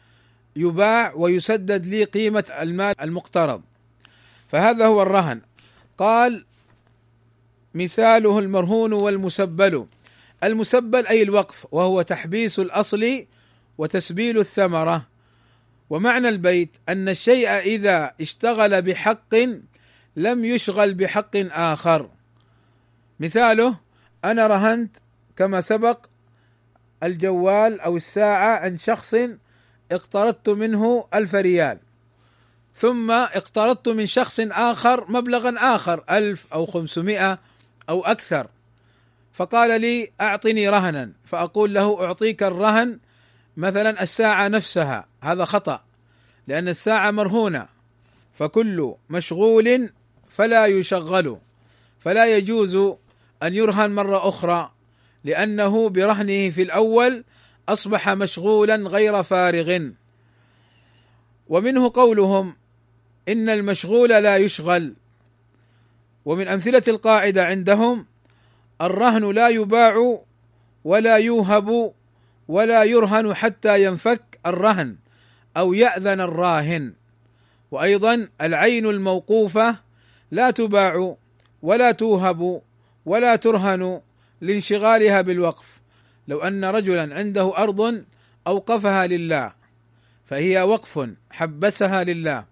يباع 0.57 1.13
ويسدد 1.17 1.87
لي 1.87 2.05
قيمة 2.05 2.45
المال 2.61 2.95
المقترض. 3.01 3.63
فهذا 4.49 4.87
هو 4.87 5.03
الرهن. 5.03 5.41
قال 5.99 6.45
مثاله 7.75 8.39
المرهون 8.39 8.93
والمسبل. 8.93 9.87
المسبل 10.45 11.07
أي 11.07 11.23
الوقف 11.23 11.67
وهو 11.73 12.03
تحبيس 12.03 12.59
الأصل 12.59 13.27
وتسبيل 13.79 14.39
الثمرة. 14.39 15.07
ومعنى 15.91 16.29
البيت 16.29 16.71
أن 16.89 17.09
الشيء 17.09 17.49
إذا 17.49 18.15
اشتغل 18.21 18.83
بحق 18.83 19.35
لم 20.17 20.45
يشغل 20.45 20.95
بحق 20.95 21.37
آخر. 21.37 22.11
مثاله 23.21 23.77
أنا 24.25 24.47
رهنت 24.47 24.97
كما 25.37 25.61
سبق 25.61 26.07
الجوال 27.03 27.81
أو 27.81 27.97
الساعة 27.97 28.57
عند 28.59 28.81
شخص 28.81 29.15
اقترضت 29.93 30.49
منه 30.49 31.05
ألف 31.15 31.35
ريال 31.35 31.79
ثم 32.77 33.11
اقترضت 33.11 33.89
من 33.89 34.07
شخص 34.07 34.41
آخر 34.41 35.11
مبلغا 35.11 35.75
آخر 35.75 36.05
ألف 36.11 36.47
أو 36.53 36.67
خمسمائة 36.67 37.39
أو 37.89 38.05
أكثر. 38.05 38.49
فقال 39.33 39.81
لي 39.81 40.11
أعطني 40.21 40.69
رهنا. 40.69 41.13
فأقول 41.25 41.75
له 41.75 42.05
أعطيك 42.05 42.43
الرهن 42.43 42.99
مثلا 43.57 44.03
الساعة 44.03 44.49
نفسها. 44.49 45.07
هذا 45.23 45.45
خطأ 45.45 45.85
لأن 46.47 46.69
الساعة 46.69 47.11
مرهونة. 47.11 47.67
فكل 48.33 48.95
مشغول 49.11 49.91
فلا 50.35 50.67
يشغل 50.67 51.39
فلا 52.01 52.37
يجوز 52.37 52.77
أن 53.43 53.55
يرهن 53.55 53.91
مرة 53.91 54.29
أخرى 54.29 54.71
لأنه 55.25 55.89
برهنه 55.89 56.51
في 56.51 56.63
الأول 56.63 57.25
أصبح 57.69 58.09
مشغولا 58.09 58.77
غير 58.77 59.23
فارغ. 59.23 59.89
ومنه 61.49 61.91
قولهم 61.95 62.57
إن 63.29 63.49
المشغول 63.49 64.09
لا 64.09 64.37
يشغل. 64.37 64.95
ومن 66.25 66.49
أمثلة 66.49 66.83
القاعدة 66.89 67.45
عندهم 67.45 68.07
الرهن 68.81 69.31
لا 69.31 69.49
يباع 69.49 70.19
ولا 70.85 71.17
يوهب 71.17 71.93
ولا 72.49 72.85
يرهن 72.85 73.35
حتى 73.35 73.85
ينفك 73.85 74.39
الرهن 74.47 74.97
أو 75.57 75.73
يأذن 75.73 76.21
الراهن. 76.21 76.93
وأيضا 77.71 78.29
العين 78.41 78.87
الموقوفة 78.87 79.84
لا 80.35 80.51
تباع 80.51 81.17
ولا 81.63 81.93
توهب 81.93 82.63
ولا 83.07 83.37
ترهن 83.37 84.01
لانشغالها 84.41 85.21
بالوقف. 85.21 85.81
لو 86.29 86.39
أن 86.41 86.65
رجلا 86.65 87.15
عنده 87.15 87.57
أرض 87.57 88.05
أوقفها 88.47 89.07
لله 89.07 89.53
فهي 90.25 90.63
وقف 90.63 91.09
حبسها 91.31 92.05
لله. 92.05 92.45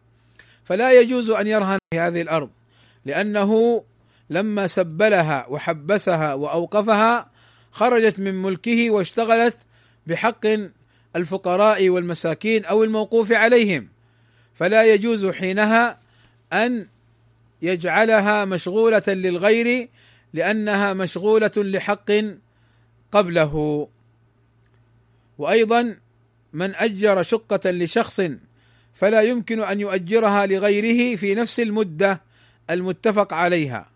فلا 0.64 1.00
يجوز 1.00 1.30
أن 1.30 1.46
يرهن 1.46 1.78
هذه 1.94 2.20
الأرض 2.20 2.50
لأنه 3.04 3.82
لما 4.30 4.66
سبلها 4.66 5.46
وحبسها 5.48 6.34
وأوقفها 6.34 7.30
خرجت 7.72 8.20
من 8.20 8.42
ملكه 8.42 8.90
واشتغلت 8.90 9.56
بحق 10.06 10.46
الفقراء 11.16 11.88
والمساكين 11.88 12.64
أو 12.64 12.84
الموقوف 12.84 13.32
عليهم. 13.32 13.88
فلا 14.54 14.94
يجوز 14.94 15.26
حينها 15.26 15.98
أن 16.52 16.86
يجعلها 17.62 18.44
مشغولة 18.44 19.02
للغير 19.08 19.88
لأنها 20.32 20.92
مشغولة 20.92 21.50
لحق 21.56 22.10
قبله. 23.12 23.88
وأيضا 25.38 25.96
من 26.52 26.74
أجر 26.74 27.22
شقة 27.22 27.70
لشخص 27.70 28.22
فلا 28.94 29.22
يمكن 29.22 29.60
أن 29.60 29.80
يؤجرها 29.80 30.46
لغيره 30.46 31.16
في 31.16 31.34
نفس 31.34 31.60
المدة 31.60 32.22
المتفق 32.70 33.34
عليها. 33.34 33.88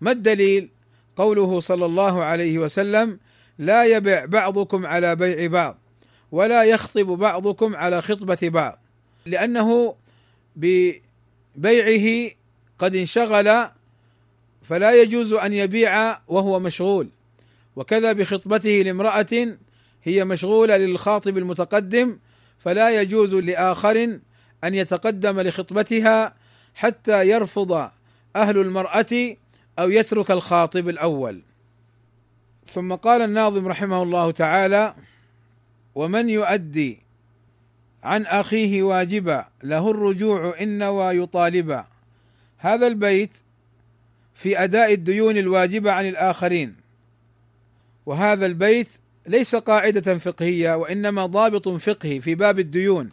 ما 0.00 0.10
الدليل؟ 0.10 0.68
قوله 1.16 1.60
صلى 1.60 1.86
الله 1.86 2.22
عليه 2.24 2.58
وسلم 2.58 3.18
لا 3.58 3.84
يبع 3.84 4.24
بعضكم 4.24 4.86
على 4.86 5.16
بيع 5.16 5.46
بعض 5.46 5.78
ولا 6.32 6.64
يخطب 6.64 7.06
بعضكم 7.06 7.76
على 7.76 8.02
خطبة 8.02 8.38
بعض 8.42 8.78
لأنه 9.26 9.94
ببيعه 10.56 12.30
قد 12.78 12.94
انشغل 12.94 13.68
فلا 14.62 15.02
يجوز 15.02 15.32
أن 15.32 15.52
يبيع 15.52 16.18
وهو 16.28 16.60
مشغول. 16.60 17.08
وكذا 17.76 18.12
بخطبته 18.12 18.70
لامرأة 18.70 19.56
هي 20.02 20.24
مشغولة 20.24 20.76
للخاطب 20.76 21.38
المتقدم 21.38 22.18
فلا 22.58 23.00
يجوز 23.00 23.34
لآخر 23.34 24.18
أن 24.64 24.74
يتقدم 24.74 25.40
لخطبتها 25.40 26.34
حتى 26.74 27.28
يرفض 27.28 27.90
أهل 28.36 28.58
المرأة 28.58 29.36
أو 29.78 29.90
يترك 29.90 30.30
الخاطب 30.30 30.88
الأول. 30.88 31.42
ثم 32.66 32.94
قال 32.94 33.22
الناظم 33.22 33.68
رحمه 33.68 34.02
الله 34.02 34.30
تعالى 34.30 34.94
ومن 35.94 36.28
يؤدي 36.28 36.98
عن 38.02 38.26
أخيه 38.26 38.82
واجبا 38.82 39.44
له 39.62 39.90
الرجوع 39.90 40.60
إن 40.60 40.78
نوى 40.78 41.16
يطالبا 41.22 41.86
هذا 42.64 42.86
البيت 42.86 43.30
في 44.34 44.64
أداء 44.64 44.92
الديون 44.92 45.36
الواجبة 45.36 45.92
عن 45.92 46.08
الآخرين 46.08 46.74
وهذا 48.06 48.46
البيت 48.46 48.88
ليس 49.26 49.56
قاعدة 49.56 50.18
فقهية 50.18 50.76
وإنما 50.76 51.26
ضابط 51.26 51.68
فقهي 51.68 52.20
في 52.20 52.34
باب 52.34 52.58
الديون 52.58 53.10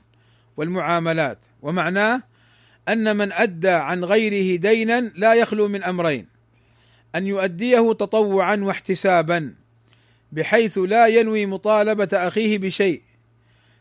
والمعاملات 0.57 1.37
ومعناه 1.61 2.23
أن 2.89 3.17
من 3.17 3.31
أدى 3.31 3.69
عن 3.69 4.03
غيره 4.03 4.59
دينا 4.59 4.99
لا 5.15 5.33
يخلو 5.33 5.67
من 5.67 5.83
أمرين 5.83 6.27
أن 7.15 7.27
يؤديه 7.27 7.93
تطوعا 7.93 8.55
واحتسابا 8.55 9.53
بحيث 10.31 10.77
لا 10.77 11.07
ينوي 11.07 11.45
مطالبة 11.45 12.09
أخيه 12.13 12.57
بشيء 12.57 13.01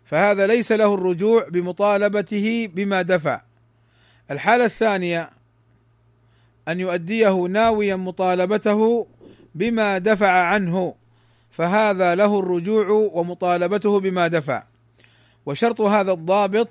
فهذا 0.04 0.46
ليس 0.46 0.72
له 0.72 0.94
الرجوع 0.94 1.48
بمطالبته 1.48 2.68
بما 2.74 3.02
دفع. 3.02 3.40
الحالة 4.30 4.64
الثانية 4.64 5.39
أن 6.68 6.80
يؤديه 6.80 7.46
ناويا 7.46 7.96
مطالبته 7.96 9.06
بما 9.54 9.98
دفع 9.98 10.30
عنه 10.30 10.94
فهذا 11.50 12.14
له 12.14 12.38
الرجوع 12.38 13.10
ومطالبته 13.12 14.00
بما 14.00 14.26
دفع. 14.26 14.64
وشرط 15.46 15.80
هذا 15.80 16.12
الضابط 16.12 16.68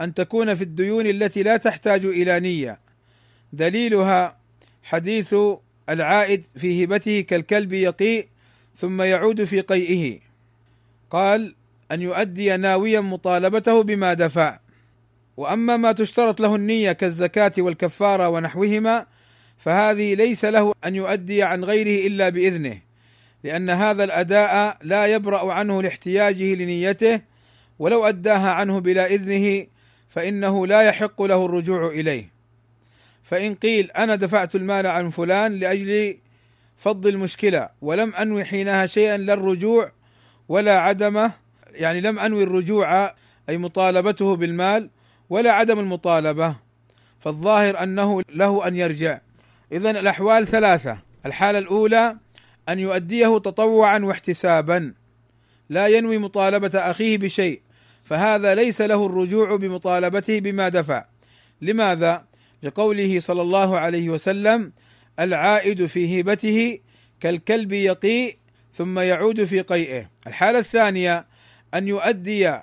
أن 0.00 0.14
تكون 0.14 0.54
في 0.54 0.62
الديون 0.62 1.06
التي 1.06 1.42
لا 1.42 1.56
تحتاج 1.56 2.04
إلى 2.04 2.40
نية. 2.40 2.80
دليلها 3.52 4.36
حديث 4.82 5.34
العائد 5.88 6.44
في 6.56 6.84
هبته 6.84 7.20
كالكلب 7.20 7.72
يقيء 7.72 8.28
ثم 8.76 9.02
يعود 9.02 9.44
في 9.44 9.60
قيئه. 9.60 10.18
قال 11.10 11.54
أن 11.92 12.02
يؤدي 12.02 12.56
ناويا 12.56 13.00
مطالبته 13.00 13.82
بما 13.82 14.14
دفع. 14.14 14.58
وأما 15.36 15.76
ما 15.76 15.92
تشترط 15.92 16.40
له 16.40 16.54
النية 16.54 16.92
كالزكاة 16.92 17.52
والكفارة 17.58 18.28
ونحوهما 18.28 19.06
فهذه 19.58 20.14
ليس 20.14 20.44
له 20.44 20.72
أن 20.84 20.94
يؤدي 20.94 21.42
عن 21.42 21.64
غيره 21.64 22.06
إلا 22.06 22.28
بإذنه 22.28 22.78
لأن 23.44 23.70
هذا 23.70 24.04
الأداء 24.04 24.78
لا 24.82 25.06
يبرأ 25.06 25.52
عنه 25.52 25.82
لاحتياجه 25.82 26.54
لنيته 26.54 27.20
ولو 27.78 28.04
أداها 28.04 28.50
عنه 28.50 28.78
بلا 28.78 29.06
إذنه 29.06 29.66
فإنه 30.08 30.66
لا 30.66 30.82
يحق 30.82 31.22
له 31.22 31.46
الرجوع 31.46 31.88
إليه. 31.88 32.30
فإن 33.22 33.54
قيل 33.54 33.90
أنا 33.90 34.14
دفعت 34.14 34.56
المال 34.56 34.86
عن 34.86 35.10
فلان 35.10 35.52
لأجل 35.52 36.16
فض 36.76 37.06
المشكلة 37.06 37.68
ولم 37.82 38.14
أنوي 38.14 38.44
حينها 38.44 38.86
شيئا 38.86 39.16
لا 39.16 39.32
الرجوع 39.32 39.92
ولا 40.48 40.78
عدمه 40.78 41.32
يعني 41.72 42.00
لم 42.00 42.18
أنوي 42.18 42.42
الرجوع 42.42 43.14
أي 43.48 43.58
مطالبته 43.58 44.36
بالمال 44.36 44.90
ولا 45.30 45.52
عدم 45.52 45.78
المطالبة 45.78 46.56
فالظاهر 47.20 47.82
أنه 47.82 48.22
له 48.34 48.66
أن 48.68 48.76
يرجع. 48.76 49.20
اذا 49.72 49.90
الأحوال 49.90 50.46
ثلاثة. 50.46 50.98
الحالة 51.26 51.58
الأولى 51.58 52.16
أن 52.68 52.78
يؤديه 52.78 53.38
تطوعا 53.38 53.98
واحتسابا. 53.98 54.94
لا 55.68 55.86
ينوي 55.86 56.18
مطالبة 56.18 56.70
أخيه 56.74 57.18
بشيء 57.18 57.62
فهذا 58.04 58.54
ليس 58.54 58.80
له 58.80 59.06
الرجوع 59.06 59.56
بمطالبته 59.56 60.40
بما 60.40 60.68
دفع. 60.68 61.04
لماذا؟ 61.62 62.24
لقوله 62.62 63.20
صلى 63.20 63.42
الله 63.42 63.78
عليه 63.78 64.10
وسلم 64.10 64.72
العائد 65.20 65.86
في 65.86 66.20
هبته 66.20 66.78
كالكلب 67.20 67.72
يقيء 67.72 68.36
ثم 68.72 68.98
يعود 68.98 69.44
في 69.44 69.60
قيئه. 69.60 70.10
الحالة 70.26 70.58
الثانية 70.58 71.26
أن 71.74 71.88
يؤدي 71.88 72.58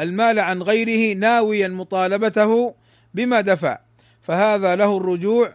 المال 0.00 0.38
عن 0.38 0.62
غيره 0.62 1.16
ناويا 1.18 1.68
مطالبته 1.68 2.74
بما 3.14 3.40
دفع 3.40 3.78
فهذا 4.22 4.76
له 4.76 4.96
الرجوع 4.96 5.54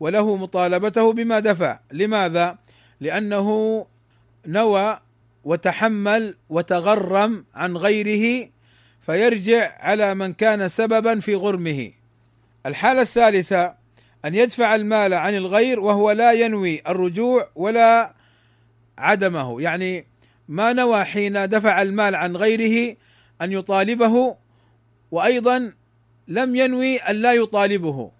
وله 0.00 0.36
مطالبته 0.36 1.12
بما 1.12 1.38
دفع. 1.38 1.80
لماذا؟ 1.92 2.58
لأنه 3.00 3.86
نوى 4.46 5.00
وتحمل 5.44 6.36
وتغرم 6.48 7.44
عن 7.54 7.76
غيره 7.76 8.48
فيرجع 9.00 9.72
على 9.80 10.14
من 10.14 10.32
كان 10.32 10.68
سببا 10.68 11.20
في 11.20 11.34
غرمه. 11.34 11.92
الحالة 12.66 13.02
الثالثة 13.02 13.74
أن 14.24 14.34
يدفع 14.34 14.74
المال 14.74 15.14
عن 15.14 15.34
الغير 15.34 15.80
وهو 15.80 16.10
لا 16.10 16.32
ينوي 16.32 16.82
الرجوع 16.88 17.48
ولا 17.54 18.14
عدمه. 18.98 19.60
يعني 19.62 20.06
ما 20.48 20.72
نوى 20.72 21.04
حين 21.04 21.48
دفع 21.48 21.82
المال 21.82 22.14
عن 22.14 22.36
غيره 22.36 22.96
أن 23.42 23.52
يطالبه 23.52 24.36
وأيضا 25.10 25.72
لم 26.28 26.56
ينوي 26.56 26.96
أن 26.96 27.16
لا 27.16 27.32
يطالبه. 27.32 28.15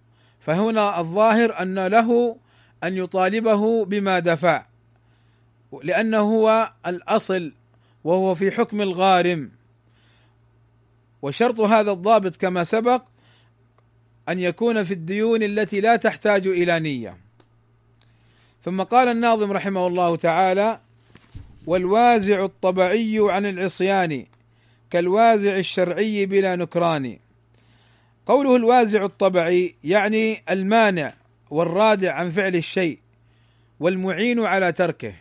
فهنا 0.46 1.00
الظاهر 1.00 1.62
أن 1.62 1.87
له 1.87 2.37
أن 2.85 2.96
يطالبه 2.96 3.85
بما 3.85 4.18
دفع 4.18 4.66
لأنه 5.82 6.18
هو 6.18 6.72
الأصل 6.87 7.52
وهو 8.04 8.35
في 8.35 8.50
حكم 8.50 8.82
الغارم. 8.82 9.50
وشرط 11.22 11.61
هذا 11.61 11.90
الضابط 11.90 12.37
كما 12.37 12.64
سبق 12.64 13.02
أن 14.28 14.38
يكون 14.38 14.85
في 14.85 14.94
الديون 14.94 15.42
التي 15.42 15.80
لا 15.80 15.96
تحتاج 15.96 16.46
إلى 16.46 16.80
نية. 16.80 17.16
ثم 18.64 18.82
قال 18.82 19.09
الناظم 19.09 19.52
رحمه 19.52 19.87
الله 19.87 20.16
تعالى 20.16 20.80
والوازع 21.66 22.44
الطبعي 22.44 23.18
عن 23.20 23.46
العصيان 23.46 24.26
كالوازع 24.90 25.56
الشرعي 25.56 26.26
بلا 26.26 26.56
نكران 26.56 27.18
قوله 28.26 28.56
الوازع 28.56 29.04
الطبعي 29.04 29.74
يعني 29.84 30.42
المانع 30.50 31.12
والرادع 31.50 32.14
عن 32.14 32.30
فعل 32.30 32.56
الشيء 32.56 32.98
والمعين 33.80 34.40
على 34.40 34.72
تركه. 34.72 35.14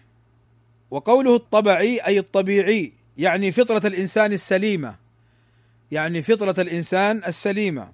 وقوله 0.91 1.35
الطبعي 1.35 1.99
أي 1.99 2.19
الطبيعي 2.19 2.91
يعني 3.17 3.51
فطرة 3.51 3.87
الإنسان 3.87 4.33
السليمة. 4.33 4.95
يعني 5.91 6.21
فطرة 6.21 6.61
الإنسان 6.61 7.21
السليمة. 7.27 7.91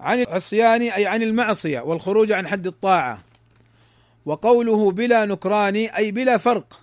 عن 0.00 0.20
العصيان 0.20 0.82
أي 0.82 1.06
عن 1.06 1.22
المعصية 1.22 1.80
والخروج 1.80 2.32
عن 2.32 2.48
حد 2.48 2.66
الطاعة. 2.66 3.22
وقوله 4.26 4.90
بلا 4.90 5.26
نكران 5.26 5.76
أي 5.76 6.10
بلا 6.10 6.36
فرق 6.36 6.80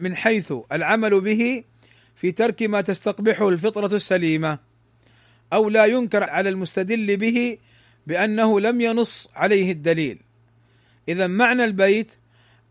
من 0.00 0.16
حيث 0.16 0.52
العمل 0.72 1.20
به 1.20 1.64
في 2.16 2.32
ترك 2.32 2.62
ما 2.62 2.80
تستقبحه 2.80 3.48
الفطرة 3.48 3.94
السليمة. 3.96 4.71
أو 5.52 5.68
لا 5.68 5.84
ينكر 5.84 6.30
على 6.30 6.48
المستدل 6.48 7.16
به 7.16 7.58
بأنه 8.06 8.60
لم 8.60 8.80
ينص 8.80 9.28
عليه 9.34 9.72
الدليل. 9.72 10.18
اذا 11.08 11.26
معنى 11.26 11.64
البيت 11.64 12.10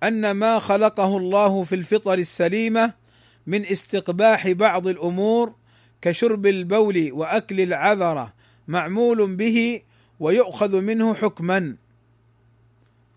أن 0.03 0.31
ما 0.31 0.59
خلقه 0.59 1.17
الله 1.17 1.63
في 1.63 1.75
الفطر 1.75 2.13
السليمة 2.13 2.93
من 3.47 3.65
استقباح 3.65 4.49
بعض 4.49 4.87
الأمور 4.87 5.55
كشرب 6.01 6.45
البول 6.45 7.09
وأكل 7.11 7.61
العذرة 7.61 8.33
معمول 8.67 9.35
به 9.35 9.81
ويؤخذ 10.19 10.81
منه 10.81 11.13
حكما. 11.13 11.75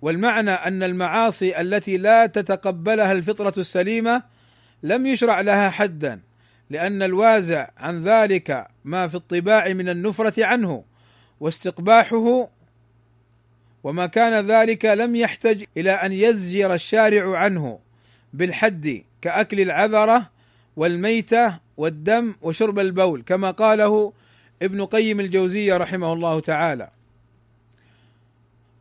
والمعنى 0.03 0.51
أن 0.51 0.83
المعاصي 0.83 1.61
التي 1.61 1.97
لا 1.97 2.27
تتقبلها 2.27 3.13
الفطرة 3.13 3.55
السليمة 3.59 4.23
لم 4.83 5.07
يشرع 5.07 5.41
لها 5.41 5.71
حدا. 5.71 6.21
لأن 6.71 7.03
الوازع 7.03 7.69
عن 7.77 8.03
ذلك 8.03 8.67
ما 8.85 9.09
في 9.09 9.15
الطباع 9.15 9.73
من 9.73 9.89
النفرة 9.89 10.47
عنه 10.47 10.85
واستقباحه 11.41 12.49
وما 13.85 14.07
كان 14.07 14.47
ذلك 14.47 14.85
لم 14.85 15.17
يحتج 15.17 15.65
إلى 15.77 15.91
أن 15.91 16.13
يزجر 16.13 16.75
الشارع 16.75 17.39
عنه 17.39 17.79
بالحد 18.33 19.03
كأكل 19.21 19.61
العذرة 19.61 20.31
والميتة 20.77 21.59
والدم 21.77 22.35
وشرب 22.43 22.79
البول 22.79 23.23
كما 23.27 23.51
قاله 23.51 24.13
ابن 24.63 24.85
قيم 24.85 25.21
الجوزية 25.21 25.77
رحمه 25.77 26.13
الله 26.13 26.41
تعالى. 26.41 26.91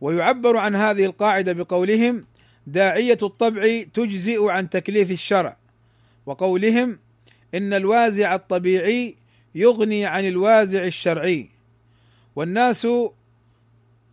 ويعبر 0.02 0.58
عن 0.58 0.76
هذه 0.76 1.06
القاعدة 1.06 1.54
بقولهم 1.54 2.26
داعية 2.67 3.17
الطبع 3.24 3.82
تجزئ 3.93 4.50
عن 4.50 4.69
تكليف 4.69 5.12
الشرع 5.12 5.58
وقولهم 6.26 7.00
إن 7.54 7.74
الوازع 7.74 8.36
الطبيعي 8.36 9.16
يغني 9.56 10.06
عن 10.06 10.28
الوازع 10.28 10.84
الشرعي. 10.84 11.50
والناس 12.36 12.88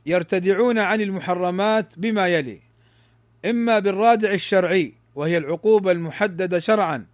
يرتدعون 0.06 0.78
عن 0.78 1.00
المحرمات 1.00 1.98
بما 1.98 2.28
يلي 2.28 2.60
إما 3.44 3.78
بالرادع 3.78 4.32
الشرعي 4.32 4.92
وهي 5.14 5.38
العقوبة 5.38 5.92
المحددة 5.92 6.58
شرعا 6.58 7.06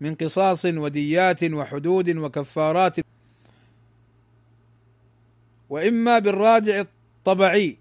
من 0.00 0.14
قصاص 0.14 0.64
وديات 0.64 1.44
وحدود 1.44 2.16
وكفارات 2.16 2.96
وإما 5.68 6.18
بالرادع 6.18 6.80
الطبعي 6.80 7.76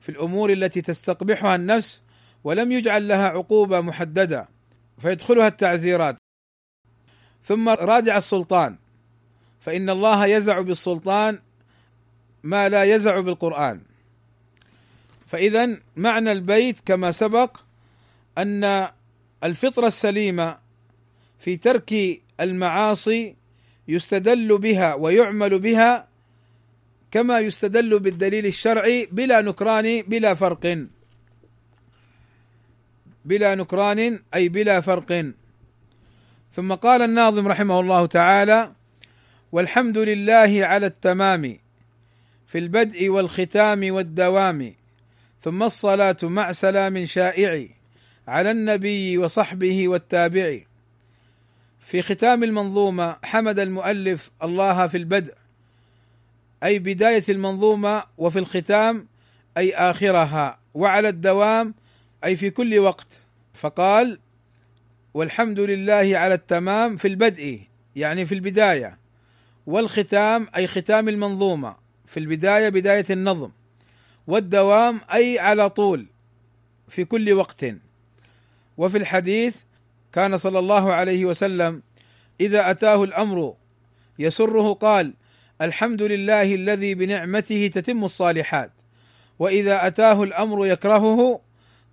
في 0.00 0.08
الأمور 0.08 0.52
التي 0.52 0.80
تستقبحها 0.80 1.56
النفس 1.56 2.02
ولم 2.44 2.72
يجعل 2.72 3.08
لها 3.08 3.28
عقوبة 3.28 3.80
محددة 3.80 4.48
فيدخلها 4.98 5.48
التعزيرات. 5.48 6.16
ثم 7.46 7.68
رادع 7.68 8.16
السلطان. 8.16 8.76
فإن 9.60 9.90
الله 9.90 10.26
يزع 10.26 10.60
بالسلطان 10.60 11.38
ما 12.42 12.68
لا 12.68 12.82
يزع 12.84 13.20
بالقرآن. 13.20 13.80
فإذا 15.26 15.78
معنى 15.96 16.32
البيت 16.32 16.76
كما 16.84 17.12
سبق 17.12 17.56
أن 18.38 18.88
الفطرة 19.44 19.86
السليمة 19.86 20.58
في 21.38 21.56
ترك 21.56 22.20
المعاصي 22.40 23.36
يستدل 23.88 24.58
بها 24.58 24.94
ويعمل 24.94 25.58
بها 25.58 26.08
كما 27.10 27.38
يستدل 27.38 27.98
بالدليل 27.98 28.46
الشرعي 28.46 29.08
بلا 29.12 29.40
نكران 29.40 30.02
بلا 30.02 30.34
فرق. 30.34 30.86
بلا 33.24 33.54
نكران 33.54 34.20
أي 34.34 34.48
بلا 34.48 34.80
فرق. 34.80 35.32
ثم 36.52 36.74
قال 36.74 37.02
الناظم 37.02 37.48
رحمه 37.48 37.80
الله 37.80 38.06
تعالى 38.06 38.72
والحمد 39.52 39.98
لله 39.98 40.58
على 40.66 40.86
التمام 40.86 41.58
في 42.46 42.58
البدء 42.58 43.08
والختام 43.08 43.94
والدوام 43.94 44.74
ثم 45.40 45.62
الصلاة 45.62 46.16
مع 46.22 46.52
سلام 46.52 47.04
شائع 47.04 47.68
على 48.28 48.50
النبي 48.50 49.18
وصحبه 49.18 49.88
والتابع. 49.88 50.58
في 51.80 52.02
ختام 52.02 52.44
المنظومة 52.44 53.16
حمد 53.24 53.58
المؤلف 53.58 54.30
الله 54.42 54.86
في 54.86 54.96
البدء 54.96 55.34
أي 56.62 56.78
بداية 56.78 57.24
المنظومة 57.28 58.02
وفي 58.18 58.38
الختام 58.38 59.06
أي 59.56 59.74
آخرها 59.74 60.58
وعلى 60.74 61.08
الدوام 61.08 61.74
أي 62.24 62.36
في 62.36 62.50
كل 62.50 62.78
وقت. 62.78 63.22
فقال 63.54 64.18
والحمد 65.16 65.60
لله 65.60 66.18
على 66.18 66.34
التمام 66.34 66.96
في 66.96 67.08
البدء 67.08 67.60
يعني 67.96 68.26
في 68.26 68.34
البداية. 68.34 68.98
والختام 69.66 70.48
أي 70.56 70.66
ختام 70.66 71.08
المنظومة 71.08 71.76
في 72.06 72.20
البداية 72.20 72.68
بداية 72.68 73.04
النظم. 73.10 73.50
والدوام 74.26 75.00
أي 75.14 75.38
على 75.38 75.70
طول 75.70 76.06
في 76.88 77.04
كل 77.04 77.32
وقت. 77.32 77.66
وفي 78.76 78.98
الحديث 78.98 79.56
كان 80.12 80.36
صلى 80.36 80.58
الله 80.58 80.92
عليه 80.92 81.24
وسلم 81.24 81.82
إذا 82.40 82.70
أتاه 82.70 83.04
الأمر 83.04 83.54
يسره 84.18 84.72
قال 84.72 85.14
الحمد 85.60 86.02
لله 86.02 86.54
الذي 86.54 86.94
بنعمته 86.94 87.70
تتم 87.74 88.04
الصالحات. 88.04 88.72
وإذا 89.38 89.86
أتاه 89.86 90.22
الأمر 90.22 90.66
يكرهه 90.66 91.40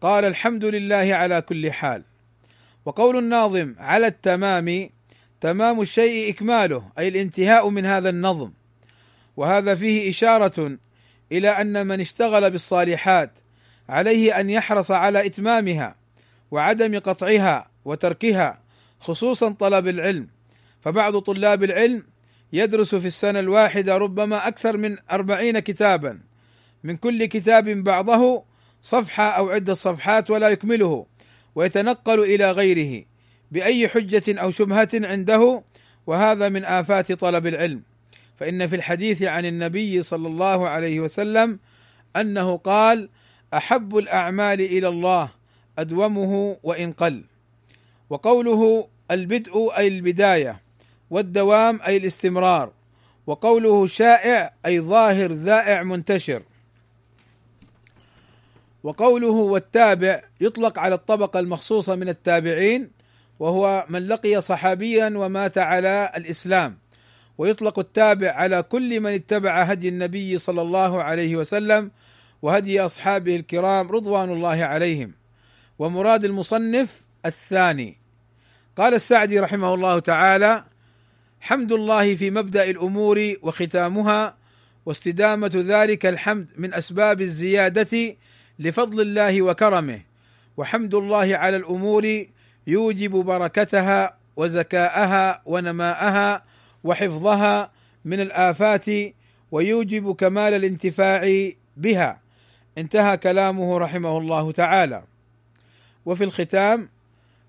قال 0.02 0.26
الحمد 0.26 0.66
لله 0.66 1.16
على 1.16 1.42
كل 1.42 1.72
حال. 1.72 2.04
وقول 2.86 3.18
الناظم 3.18 3.76
على 3.78 4.08
التمام 4.08 4.90
تمام 5.42 5.82
الشيء 5.82 6.30
إكماله 6.30 6.84
أي 7.00 7.08
الانتهاء 7.08 7.70
من 7.70 7.86
هذا 7.86 8.10
النظم. 8.10 8.52
وهذا 9.38 9.76
فيه 9.76 10.10
إشارة 10.10 10.78
إلى 11.32 11.50
أن 11.50 11.88
من 11.88 12.00
اشتغل 12.00 12.52
بالصالحات 12.52 13.32
عليه 13.90 14.40
أن 14.40 14.50
يحرص 14.50 14.92
على 14.92 15.26
إتمامها 15.26 15.96
وعدم 16.52 17.00
قطعها 17.00 17.70
وتركها 17.86 18.60
خصوصا 19.00 19.52
طلب 19.52 19.88
العلم. 19.88 20.28
فبعض 20.82 21.20
طلاب 21.20 21.64
العلم 21.64 22.04
يدرس 22.54 22.96
في 22.96 23.08
السنة 23.08 23.40
الواحدة 23.40 23.98
ربما 23.98 24.48
أكثر 24.48 24.78
من 24.78 24.98
أربعين 25.12 25.60
كتابا. 25.60 26.20
من 26.84 26.98
كل 26.98 27.26
كتاب 27.26 27.70
بعضه 27.70 28.44
صفحة 28.82 29.30
أو 29.30 29.50
عدة 29.50 29.74
صفحات 29.74 30.32
ولا 30.32 30.50
يكمله. 30.50 31.06
ويتنقل 31.56 32.20
إلى 32.20 32.52
غيره 32.52 33.06
بأي 33.52 33.88
حجة 33.88 34.24
أو 34.42 34.52
شبهة 34.52 34.90
عنده 34.94 35.64
وهذا 36.08 36.50
من 36.50 36.66
آفات 36.66 37.12
طلب 37.12 37.48
العلم. 37.48 37.82
فإن 38.38 38.68
في 38.68 38.76
الحديث 38.76 39.22
عن 39.24 39.46
النبي 39.46 40.02
صلى 40.02 40.28
الله 40.28 40.68
عليه 40.68 41.00
وسلم 41.00 41.60
أنه 42.16 42.58
قال 42.58 43.10
أحب 43.54 43.98
الأعمال 43.98 44.62
إلى 44.62 44.88
الله 44.88 45.30
أدومه 45.80 46.58
وإن 46.64 46.92
قل. 46.92 47.24
وقوله 48.10 48.88
البدء 49.12 49.78
أي 49.78 49.88
البداية 49.88 50.62
والدوام 51.10 51.80
أي 51.88 51.98
الاستمرار. 51.98 52.72
وقوله 53.28 53.88
شائع 53.88 54.54
أي 54.66 54.80
ظاهر 54.80 55.32
ذائع 55.32 55.84
منتشر. 55.84 56.44
وقوله 58.84 59.28
والتابع 59.28 60.22
يطلق 60.42 60.80
على 60.80 60.96
الطبقة 60.96 61.40
المخصوصة 61.40 61.96
من 61.96 62.10
التابعين 62.10 62.92
وهو 63.40 63.86
من 63.90 64.08
لقي 64.08 64.42
صحابيا 64.42 65.14
ومات 65.16 65.58
على 65.58 66.12
الإسلام. 66.18 66.78
ويطلق 67.38 67.80
التابع 67.80 68.32
على 68.32 68.64
كل 68.64 69.00
من 69.00 69.12
اتبع 69.12 69.62
هدي 69.62 69.90
النبي 69.90 70.38
صلى 70.38 70.62
الله 70.62 71.04
عليه 71.04 71.36
وسلم 71.36 71.92
وهدي 72.42 72.82
أصحابه 72.82 73.36
الكرام 73.36 73.92
رضوان 73.92 74.32
الله 74.32 74.64
عليهم. 74.64 75.14
ومراد 75.80 76.26
المصنف 76.26 77.06
الثاني. 77.26 77.98
قال 78.76 78.94
السعدي 78.94 79.40
رحمه 79.40 79.74
الله 79.74 80.00
تعالى 80.00 80.64
حمد 81.42 81.72
الله 81.72 82.16
في 82.16 82.32
مبدأ 82.32 82.70
الأمور 82.70 83.34
وختامها 83.42 84.38
واستدامة 84.86 85.52
ذلك 85.56 86.06
الحمد 86.06 86.48
من 86.58 86.74
أسباب 86.74 87.22
الزيادة 87.22 88.16
لفضل 88.60 89.02
الله 89.02 89.42
وكرمه. 89.42 90.02
وحمد 90.58 90.94
الله 90.96 91.38
على 91.38 91.58
الأمور 91.58 92.26
يوجب 92.68 93.12
بركتها 93.12 94.18
وزكاءها 94.36 95.42
ونماءها 95.46 96.44
وحفظها 96.84 97.72
من 98.06 98.20
الآفات 98.20 98.86
ويوجب 99.52 100.16
كمال 100.16 100.54
الانتفاع 100.54 101.50
بها. 101.78 102.20
انتهى 102.78 103.18
كلامه 103.18 103.78
رحمه 103.78 104.18
الله 104.18 104.52
تعالى. 104.52 105.04
وفي 106.06 106.24
الختام 106.24 106.90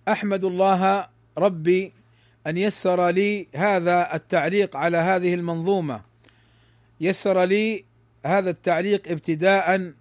أحمد 0.08 0.44
الله 0.44 1.06
ربي 1.38 1.92
أن 2.46 2.56
يسر 2.56 3.08
لي 3.08 3.48
هذا 3.54 4.14
التعليق 4.14 4.76
على 4.76 4.96
هذه 4.96 5.34
المنظومة. 5.34 6.00
يسر 7.00 7.42
لي 7.42 7.84
هذا 8.26 8.50
التعليق 8.50 9.08
ابتداء 9.08 9.92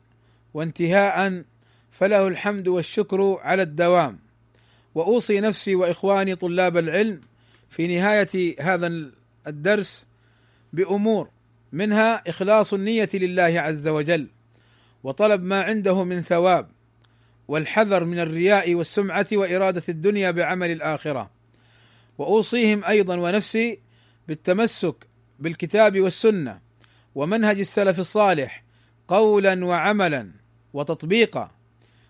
وانتهاء 0.54 1.44
فله 1.92 2.28
الحمد 2.28 2.68
والشكر 2.68 3.40
على 3.42 3.62
الدوام. 3.62 4.20
وأوصي 4.96 5.40
نفسي 5.40 5.76
وإخواني 5.76 6.36
طلاب 6.36 6.78
العلم 6.78 7.22
في 7.70 7.88
نهاية 7.88 8.56
هذا 8.60 9.12
الدرس 9.48 10.08
بأمور 10.74 11.30
منها 11.72 12.30
إخلاص 12.30 12.74
النية 12.74 13.10
لله 13.14 13.44
عز 13.44 13.88
وجل 13.88 14.28
وطلب 15.04 15.44
ما 15.44 15.62
عنده 15.62 16.04
من 16.04 16.22
ثواب 16.22 16.70
والحذر 17.48 18.06
من 18.06 18.20
الرياء 18.20 18.76
والسمعة 18.76 19.28
وإرادة 19.34 19.84
الدنيا 19.90 20.32
بعمل 20.32 20.72
الآخرة. 20.72 21.32
وأوصيهم 22.18 22.84
أيضا 22.86 23.16
ونفسي 23.16 23.80
بالتمسك 24.28 24.96
بالكتاب 25.40 26.00
والسنة 26.00 26.62
ومنهج 27.16 27.60
السلف 27.60 28.00
الصالح 28.00 28.64
قولا 29.08 29.66
وعملا. 29.66 30.43
وتطبيقا 30.74 31.52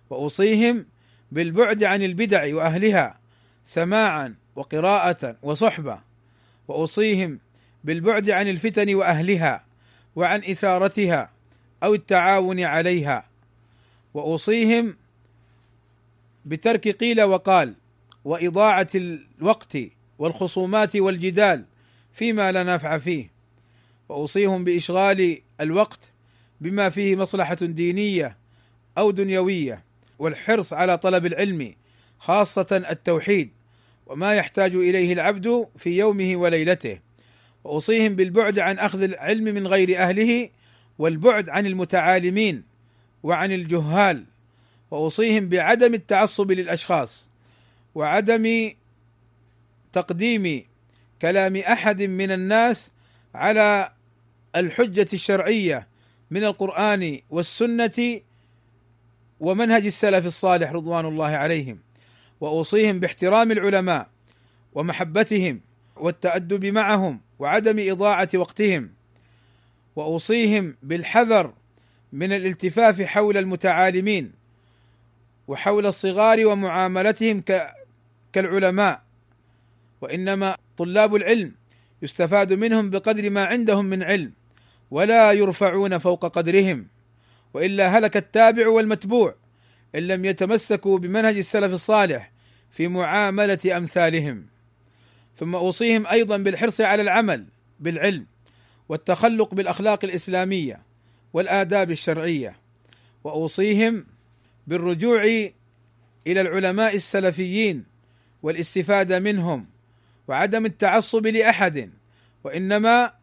وأوصيهم 0.10 0.86
بالبعد 1.32 1.84
عن 1.84 2.04
البدع 2.04 2.56
وأهلها 2.56 3.20
سماعا 3.64 4.36
وقراءة 4.56 5.36
وصحبة 5.44 6.00
وأوصيهم 6.68 7.40
بالبعد 7.84 8.30
عن 8.30 8.48
الفتن 8.48 8.96
وأهلها 8.96 9.66
وعن 10.16 10.44
إثارتها 10.44 11.32
أو 11.84 11.94
التعاون 11.94 12.62
عليها 12.64 13.26
وأوصيهم 14.14 14.96
بترك 16.46 16.88
قيل 16.88 17.22
وقال 17.22 17.74
وإضاعة 18.26 18.90
الوقت 18.96 19.78
والخصومات 20.20 20.96
والجدال 20.96 21.66
فيما 22.14 22.52
لا 22.52 22.64
نفع 22.64 22.98
فيه 22.98 23.32
وأوصيهم 24.10 24.64
بإشغال 24.64 25.42
الوقت 25.62 26.12
بما 26.62 26.90
فيه 26.90 27.16
مصلحة 27.16 27.56
دينية 27.56 28.38
أو 28.98 29.12
دنيوية 29.12 29.84
والحرص 30.20 30.74
على 30.74 30.98
طلب 30.98 31.26
العلم 31.26 31.74
خاصة 32.20 32.84
التوحيد 32.90 33.50
وما 34.06 34.34
يحتاج 34.34 34.76
إليه 34.76 35.14
العبد 35.14 35.68
في 35.78 35.98
يومه 35.98 36.36
وليلته. 36.36 37.00
وأوصيهم 37.64 38.16
بالبعد 38.16 38.60
عن 38.60 38.80
أخذ 38.80 39.02
العلم 39.02 39.44
من 39.44 39.68
غير 39.68 40.00
أهله 40.00 40.50
والبعد 41.00 41.50
عن 41.50 41.66
المتعالمين 41.66 42.64
وعن 43.24 43.52
الجهال. 43.52 44.26
وأوصيهم 44.92 45.50
بعدم 45.50 45.94
التعصب 45.94 46.52
للأشخاص 46.52 47.30
وعدم 47.96 48.72
تقديم 49.94 50.64
كلام 51.22 51.56
أحد 51.56 52.02
من 52.02 52.32
الناس 52.32 52.92
على 53.36 53.92
الحجة 54.56 55.08
الشرعية 55.14 55.88
من 56.32 56.44
القرآن 56.44 57.20
والسنة 57.30 58.22
ومنهج 59.44 59.86
السلف 59.86 60.26
الصالح 60.26 60.72
رضوان 60.72 61.06
الله 61.06 61.28
عليهم 61.28 61.80
وأوصيهم 62.42 63.00
باحترام 63.00 63.52
العلماء 63.52 64.10
ومحبتهم 64.74 65.62
والتأدب 65.96 66.66
معهم 66.66 67.22
وعدم 67.40 67.92
إضاعة 67.92 68.30
وقتهم 68.36 68.90
وأوصيهم 69.96 70.76
بالحذر 70.84 71.54
من 72.14 72.34
الالتفاف 72.34 73.02
حول 73.02 73.38
المتعالمين 73.38 74.32
وحول 75.48 75.86
الصغار 75.86 76.46
ومعاملتهم 76.46 77.44
كالعلماء. 78.34 79.04
وإنما 80.02 80.58
طلاب 80.78 81.16
العلم 81.16 81.52
يستفاد 82.02 82.54
منهم 82.54 82.90
بقدر 82.90 83.30
ما 83.30 83.46
عندهم 83.46 83.86
من 83.86 84.04
علم 84.04 84.32
ولا 84.92 85.32
يرفعون 85.32 85.98
فوق 85.98 86.26
قدرهم. 86.26 86.93
وإلا 87.54 87.98
هلك 87.98 88.18
التابع 88.18 88.68
والمتبوع 88.68 89.36
إن 89.96 90.08
لم 90.08 90.26
يتمسكوا 90.26 90.98
بمنهج 90.98 91.38
السلف 91.38 91.74
الصالح 91.74 92.32
في 92.72 92.88
معاملة 92.88 93.78
أمثالهم. 93.78 94.46
ثم 95.36 95.56
أوصيهم 95.56 96.08
أيضا 96.08 96.38
بالحرص 96.38 96.82
على 96.82 97.02
العمل 97.02 97.46
بالعلم 97.80 98.26
والتخلق 98.90 99.54
بالأخلاق 99.54 100.06
الإسلامية 100.06 100.82
والآداب 101.34 101.92
الشرعية. 101.92 102.56
وأوصيهم 103.24 104.06
بالرجوع 104.68 105.24
إلى 106.28 106.42
العلماء 106.42 106.96
السلفيين 106.96 107.86
والاستفادة 108.44 109.20
منهم 109.20 109.66
وعدم 110.28 110.66
التعصب 110.66 111.28
لأحد 111.28 111.92
وإنما 112.44 113.14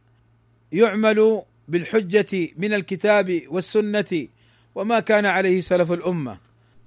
يعمل 0.72 1.42
بالحجة 1.70 2.48
من 2.56 2.74
الكتاب 2.74 3.42
والسنة 3.48 4.26
وما 4.74 5.00
كان 5.00 5.26
عليه 5.26 5.61
سلف 5.61 5.92
الأمة. 5.92 6.38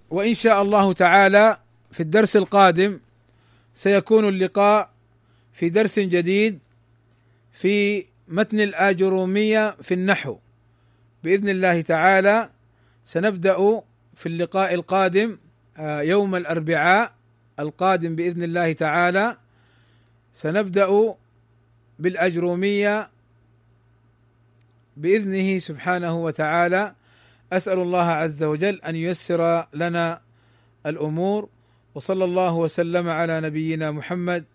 وإن 0.09 0.33
شاء 0.33 0.61
الله 0.61 0.93
تعالى 0.93 1.57
في 1.91 1.99
الدرس 1.99 2.35
القادم 2.35 2.99
سيكون 3.73 4.27
اللقاء 4.27 4.89
في 5.53 5.69
درس 5.69 5.99
جديد 5.99 6.59
في 7.51 8.05
متن 8.27 8.59
الآجرومية 8.59 9.75
في 9.81 9.93
النحو. 9.93 10.37
بإذن 11.23 11.49
الله 11.49 11.81
تعالى 11.81 12.49
سنبدأ 13.05 13.81
في 14.15 14.25
اللقاء 14.25 14.73
القادم 14.73 15.37
آه، 15.77 16.01
يوم 16.01 16.35
الأربعاء 16.35 17.13
القادم 17.59 18.15
بإذن 18.15 18.43
الله 18.43 18.73
تعالى. 18.73 19.37
سنبدأ 20.33 21.15
بالأجرومية 21.99 23.12
بإذنه 24.97 25.59
سبحانه 25.59 26.23
وتعالى 26.23 26.95
أسأل 27.53 27.79
الله 27.79 28.03
عز 28.03 28.43
وجل 28.43 28.81
أن 28.81 28.95
ييسر 28.95 29.67
لنا 29.73 30.21
الأمور 30.85 31.49
وصلى 31.95 32.25
الله 32.25 32.53
وسلم 32.55 33.09
على 33.09 33.41
نبينا 33.41 33.91
محمد 33.91 34.45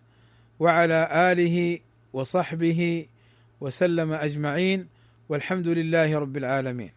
وعلى 0.59 1.09
آله 1.33 1.79
وصحبه 2.13 3.07
وسلم 3.61 4.13
أجمعين 4.13 4.89
والحمد 5.29 5.69
لله 5.69 6.19
رب 6.19 6.37
العالمين. 6.37 6.93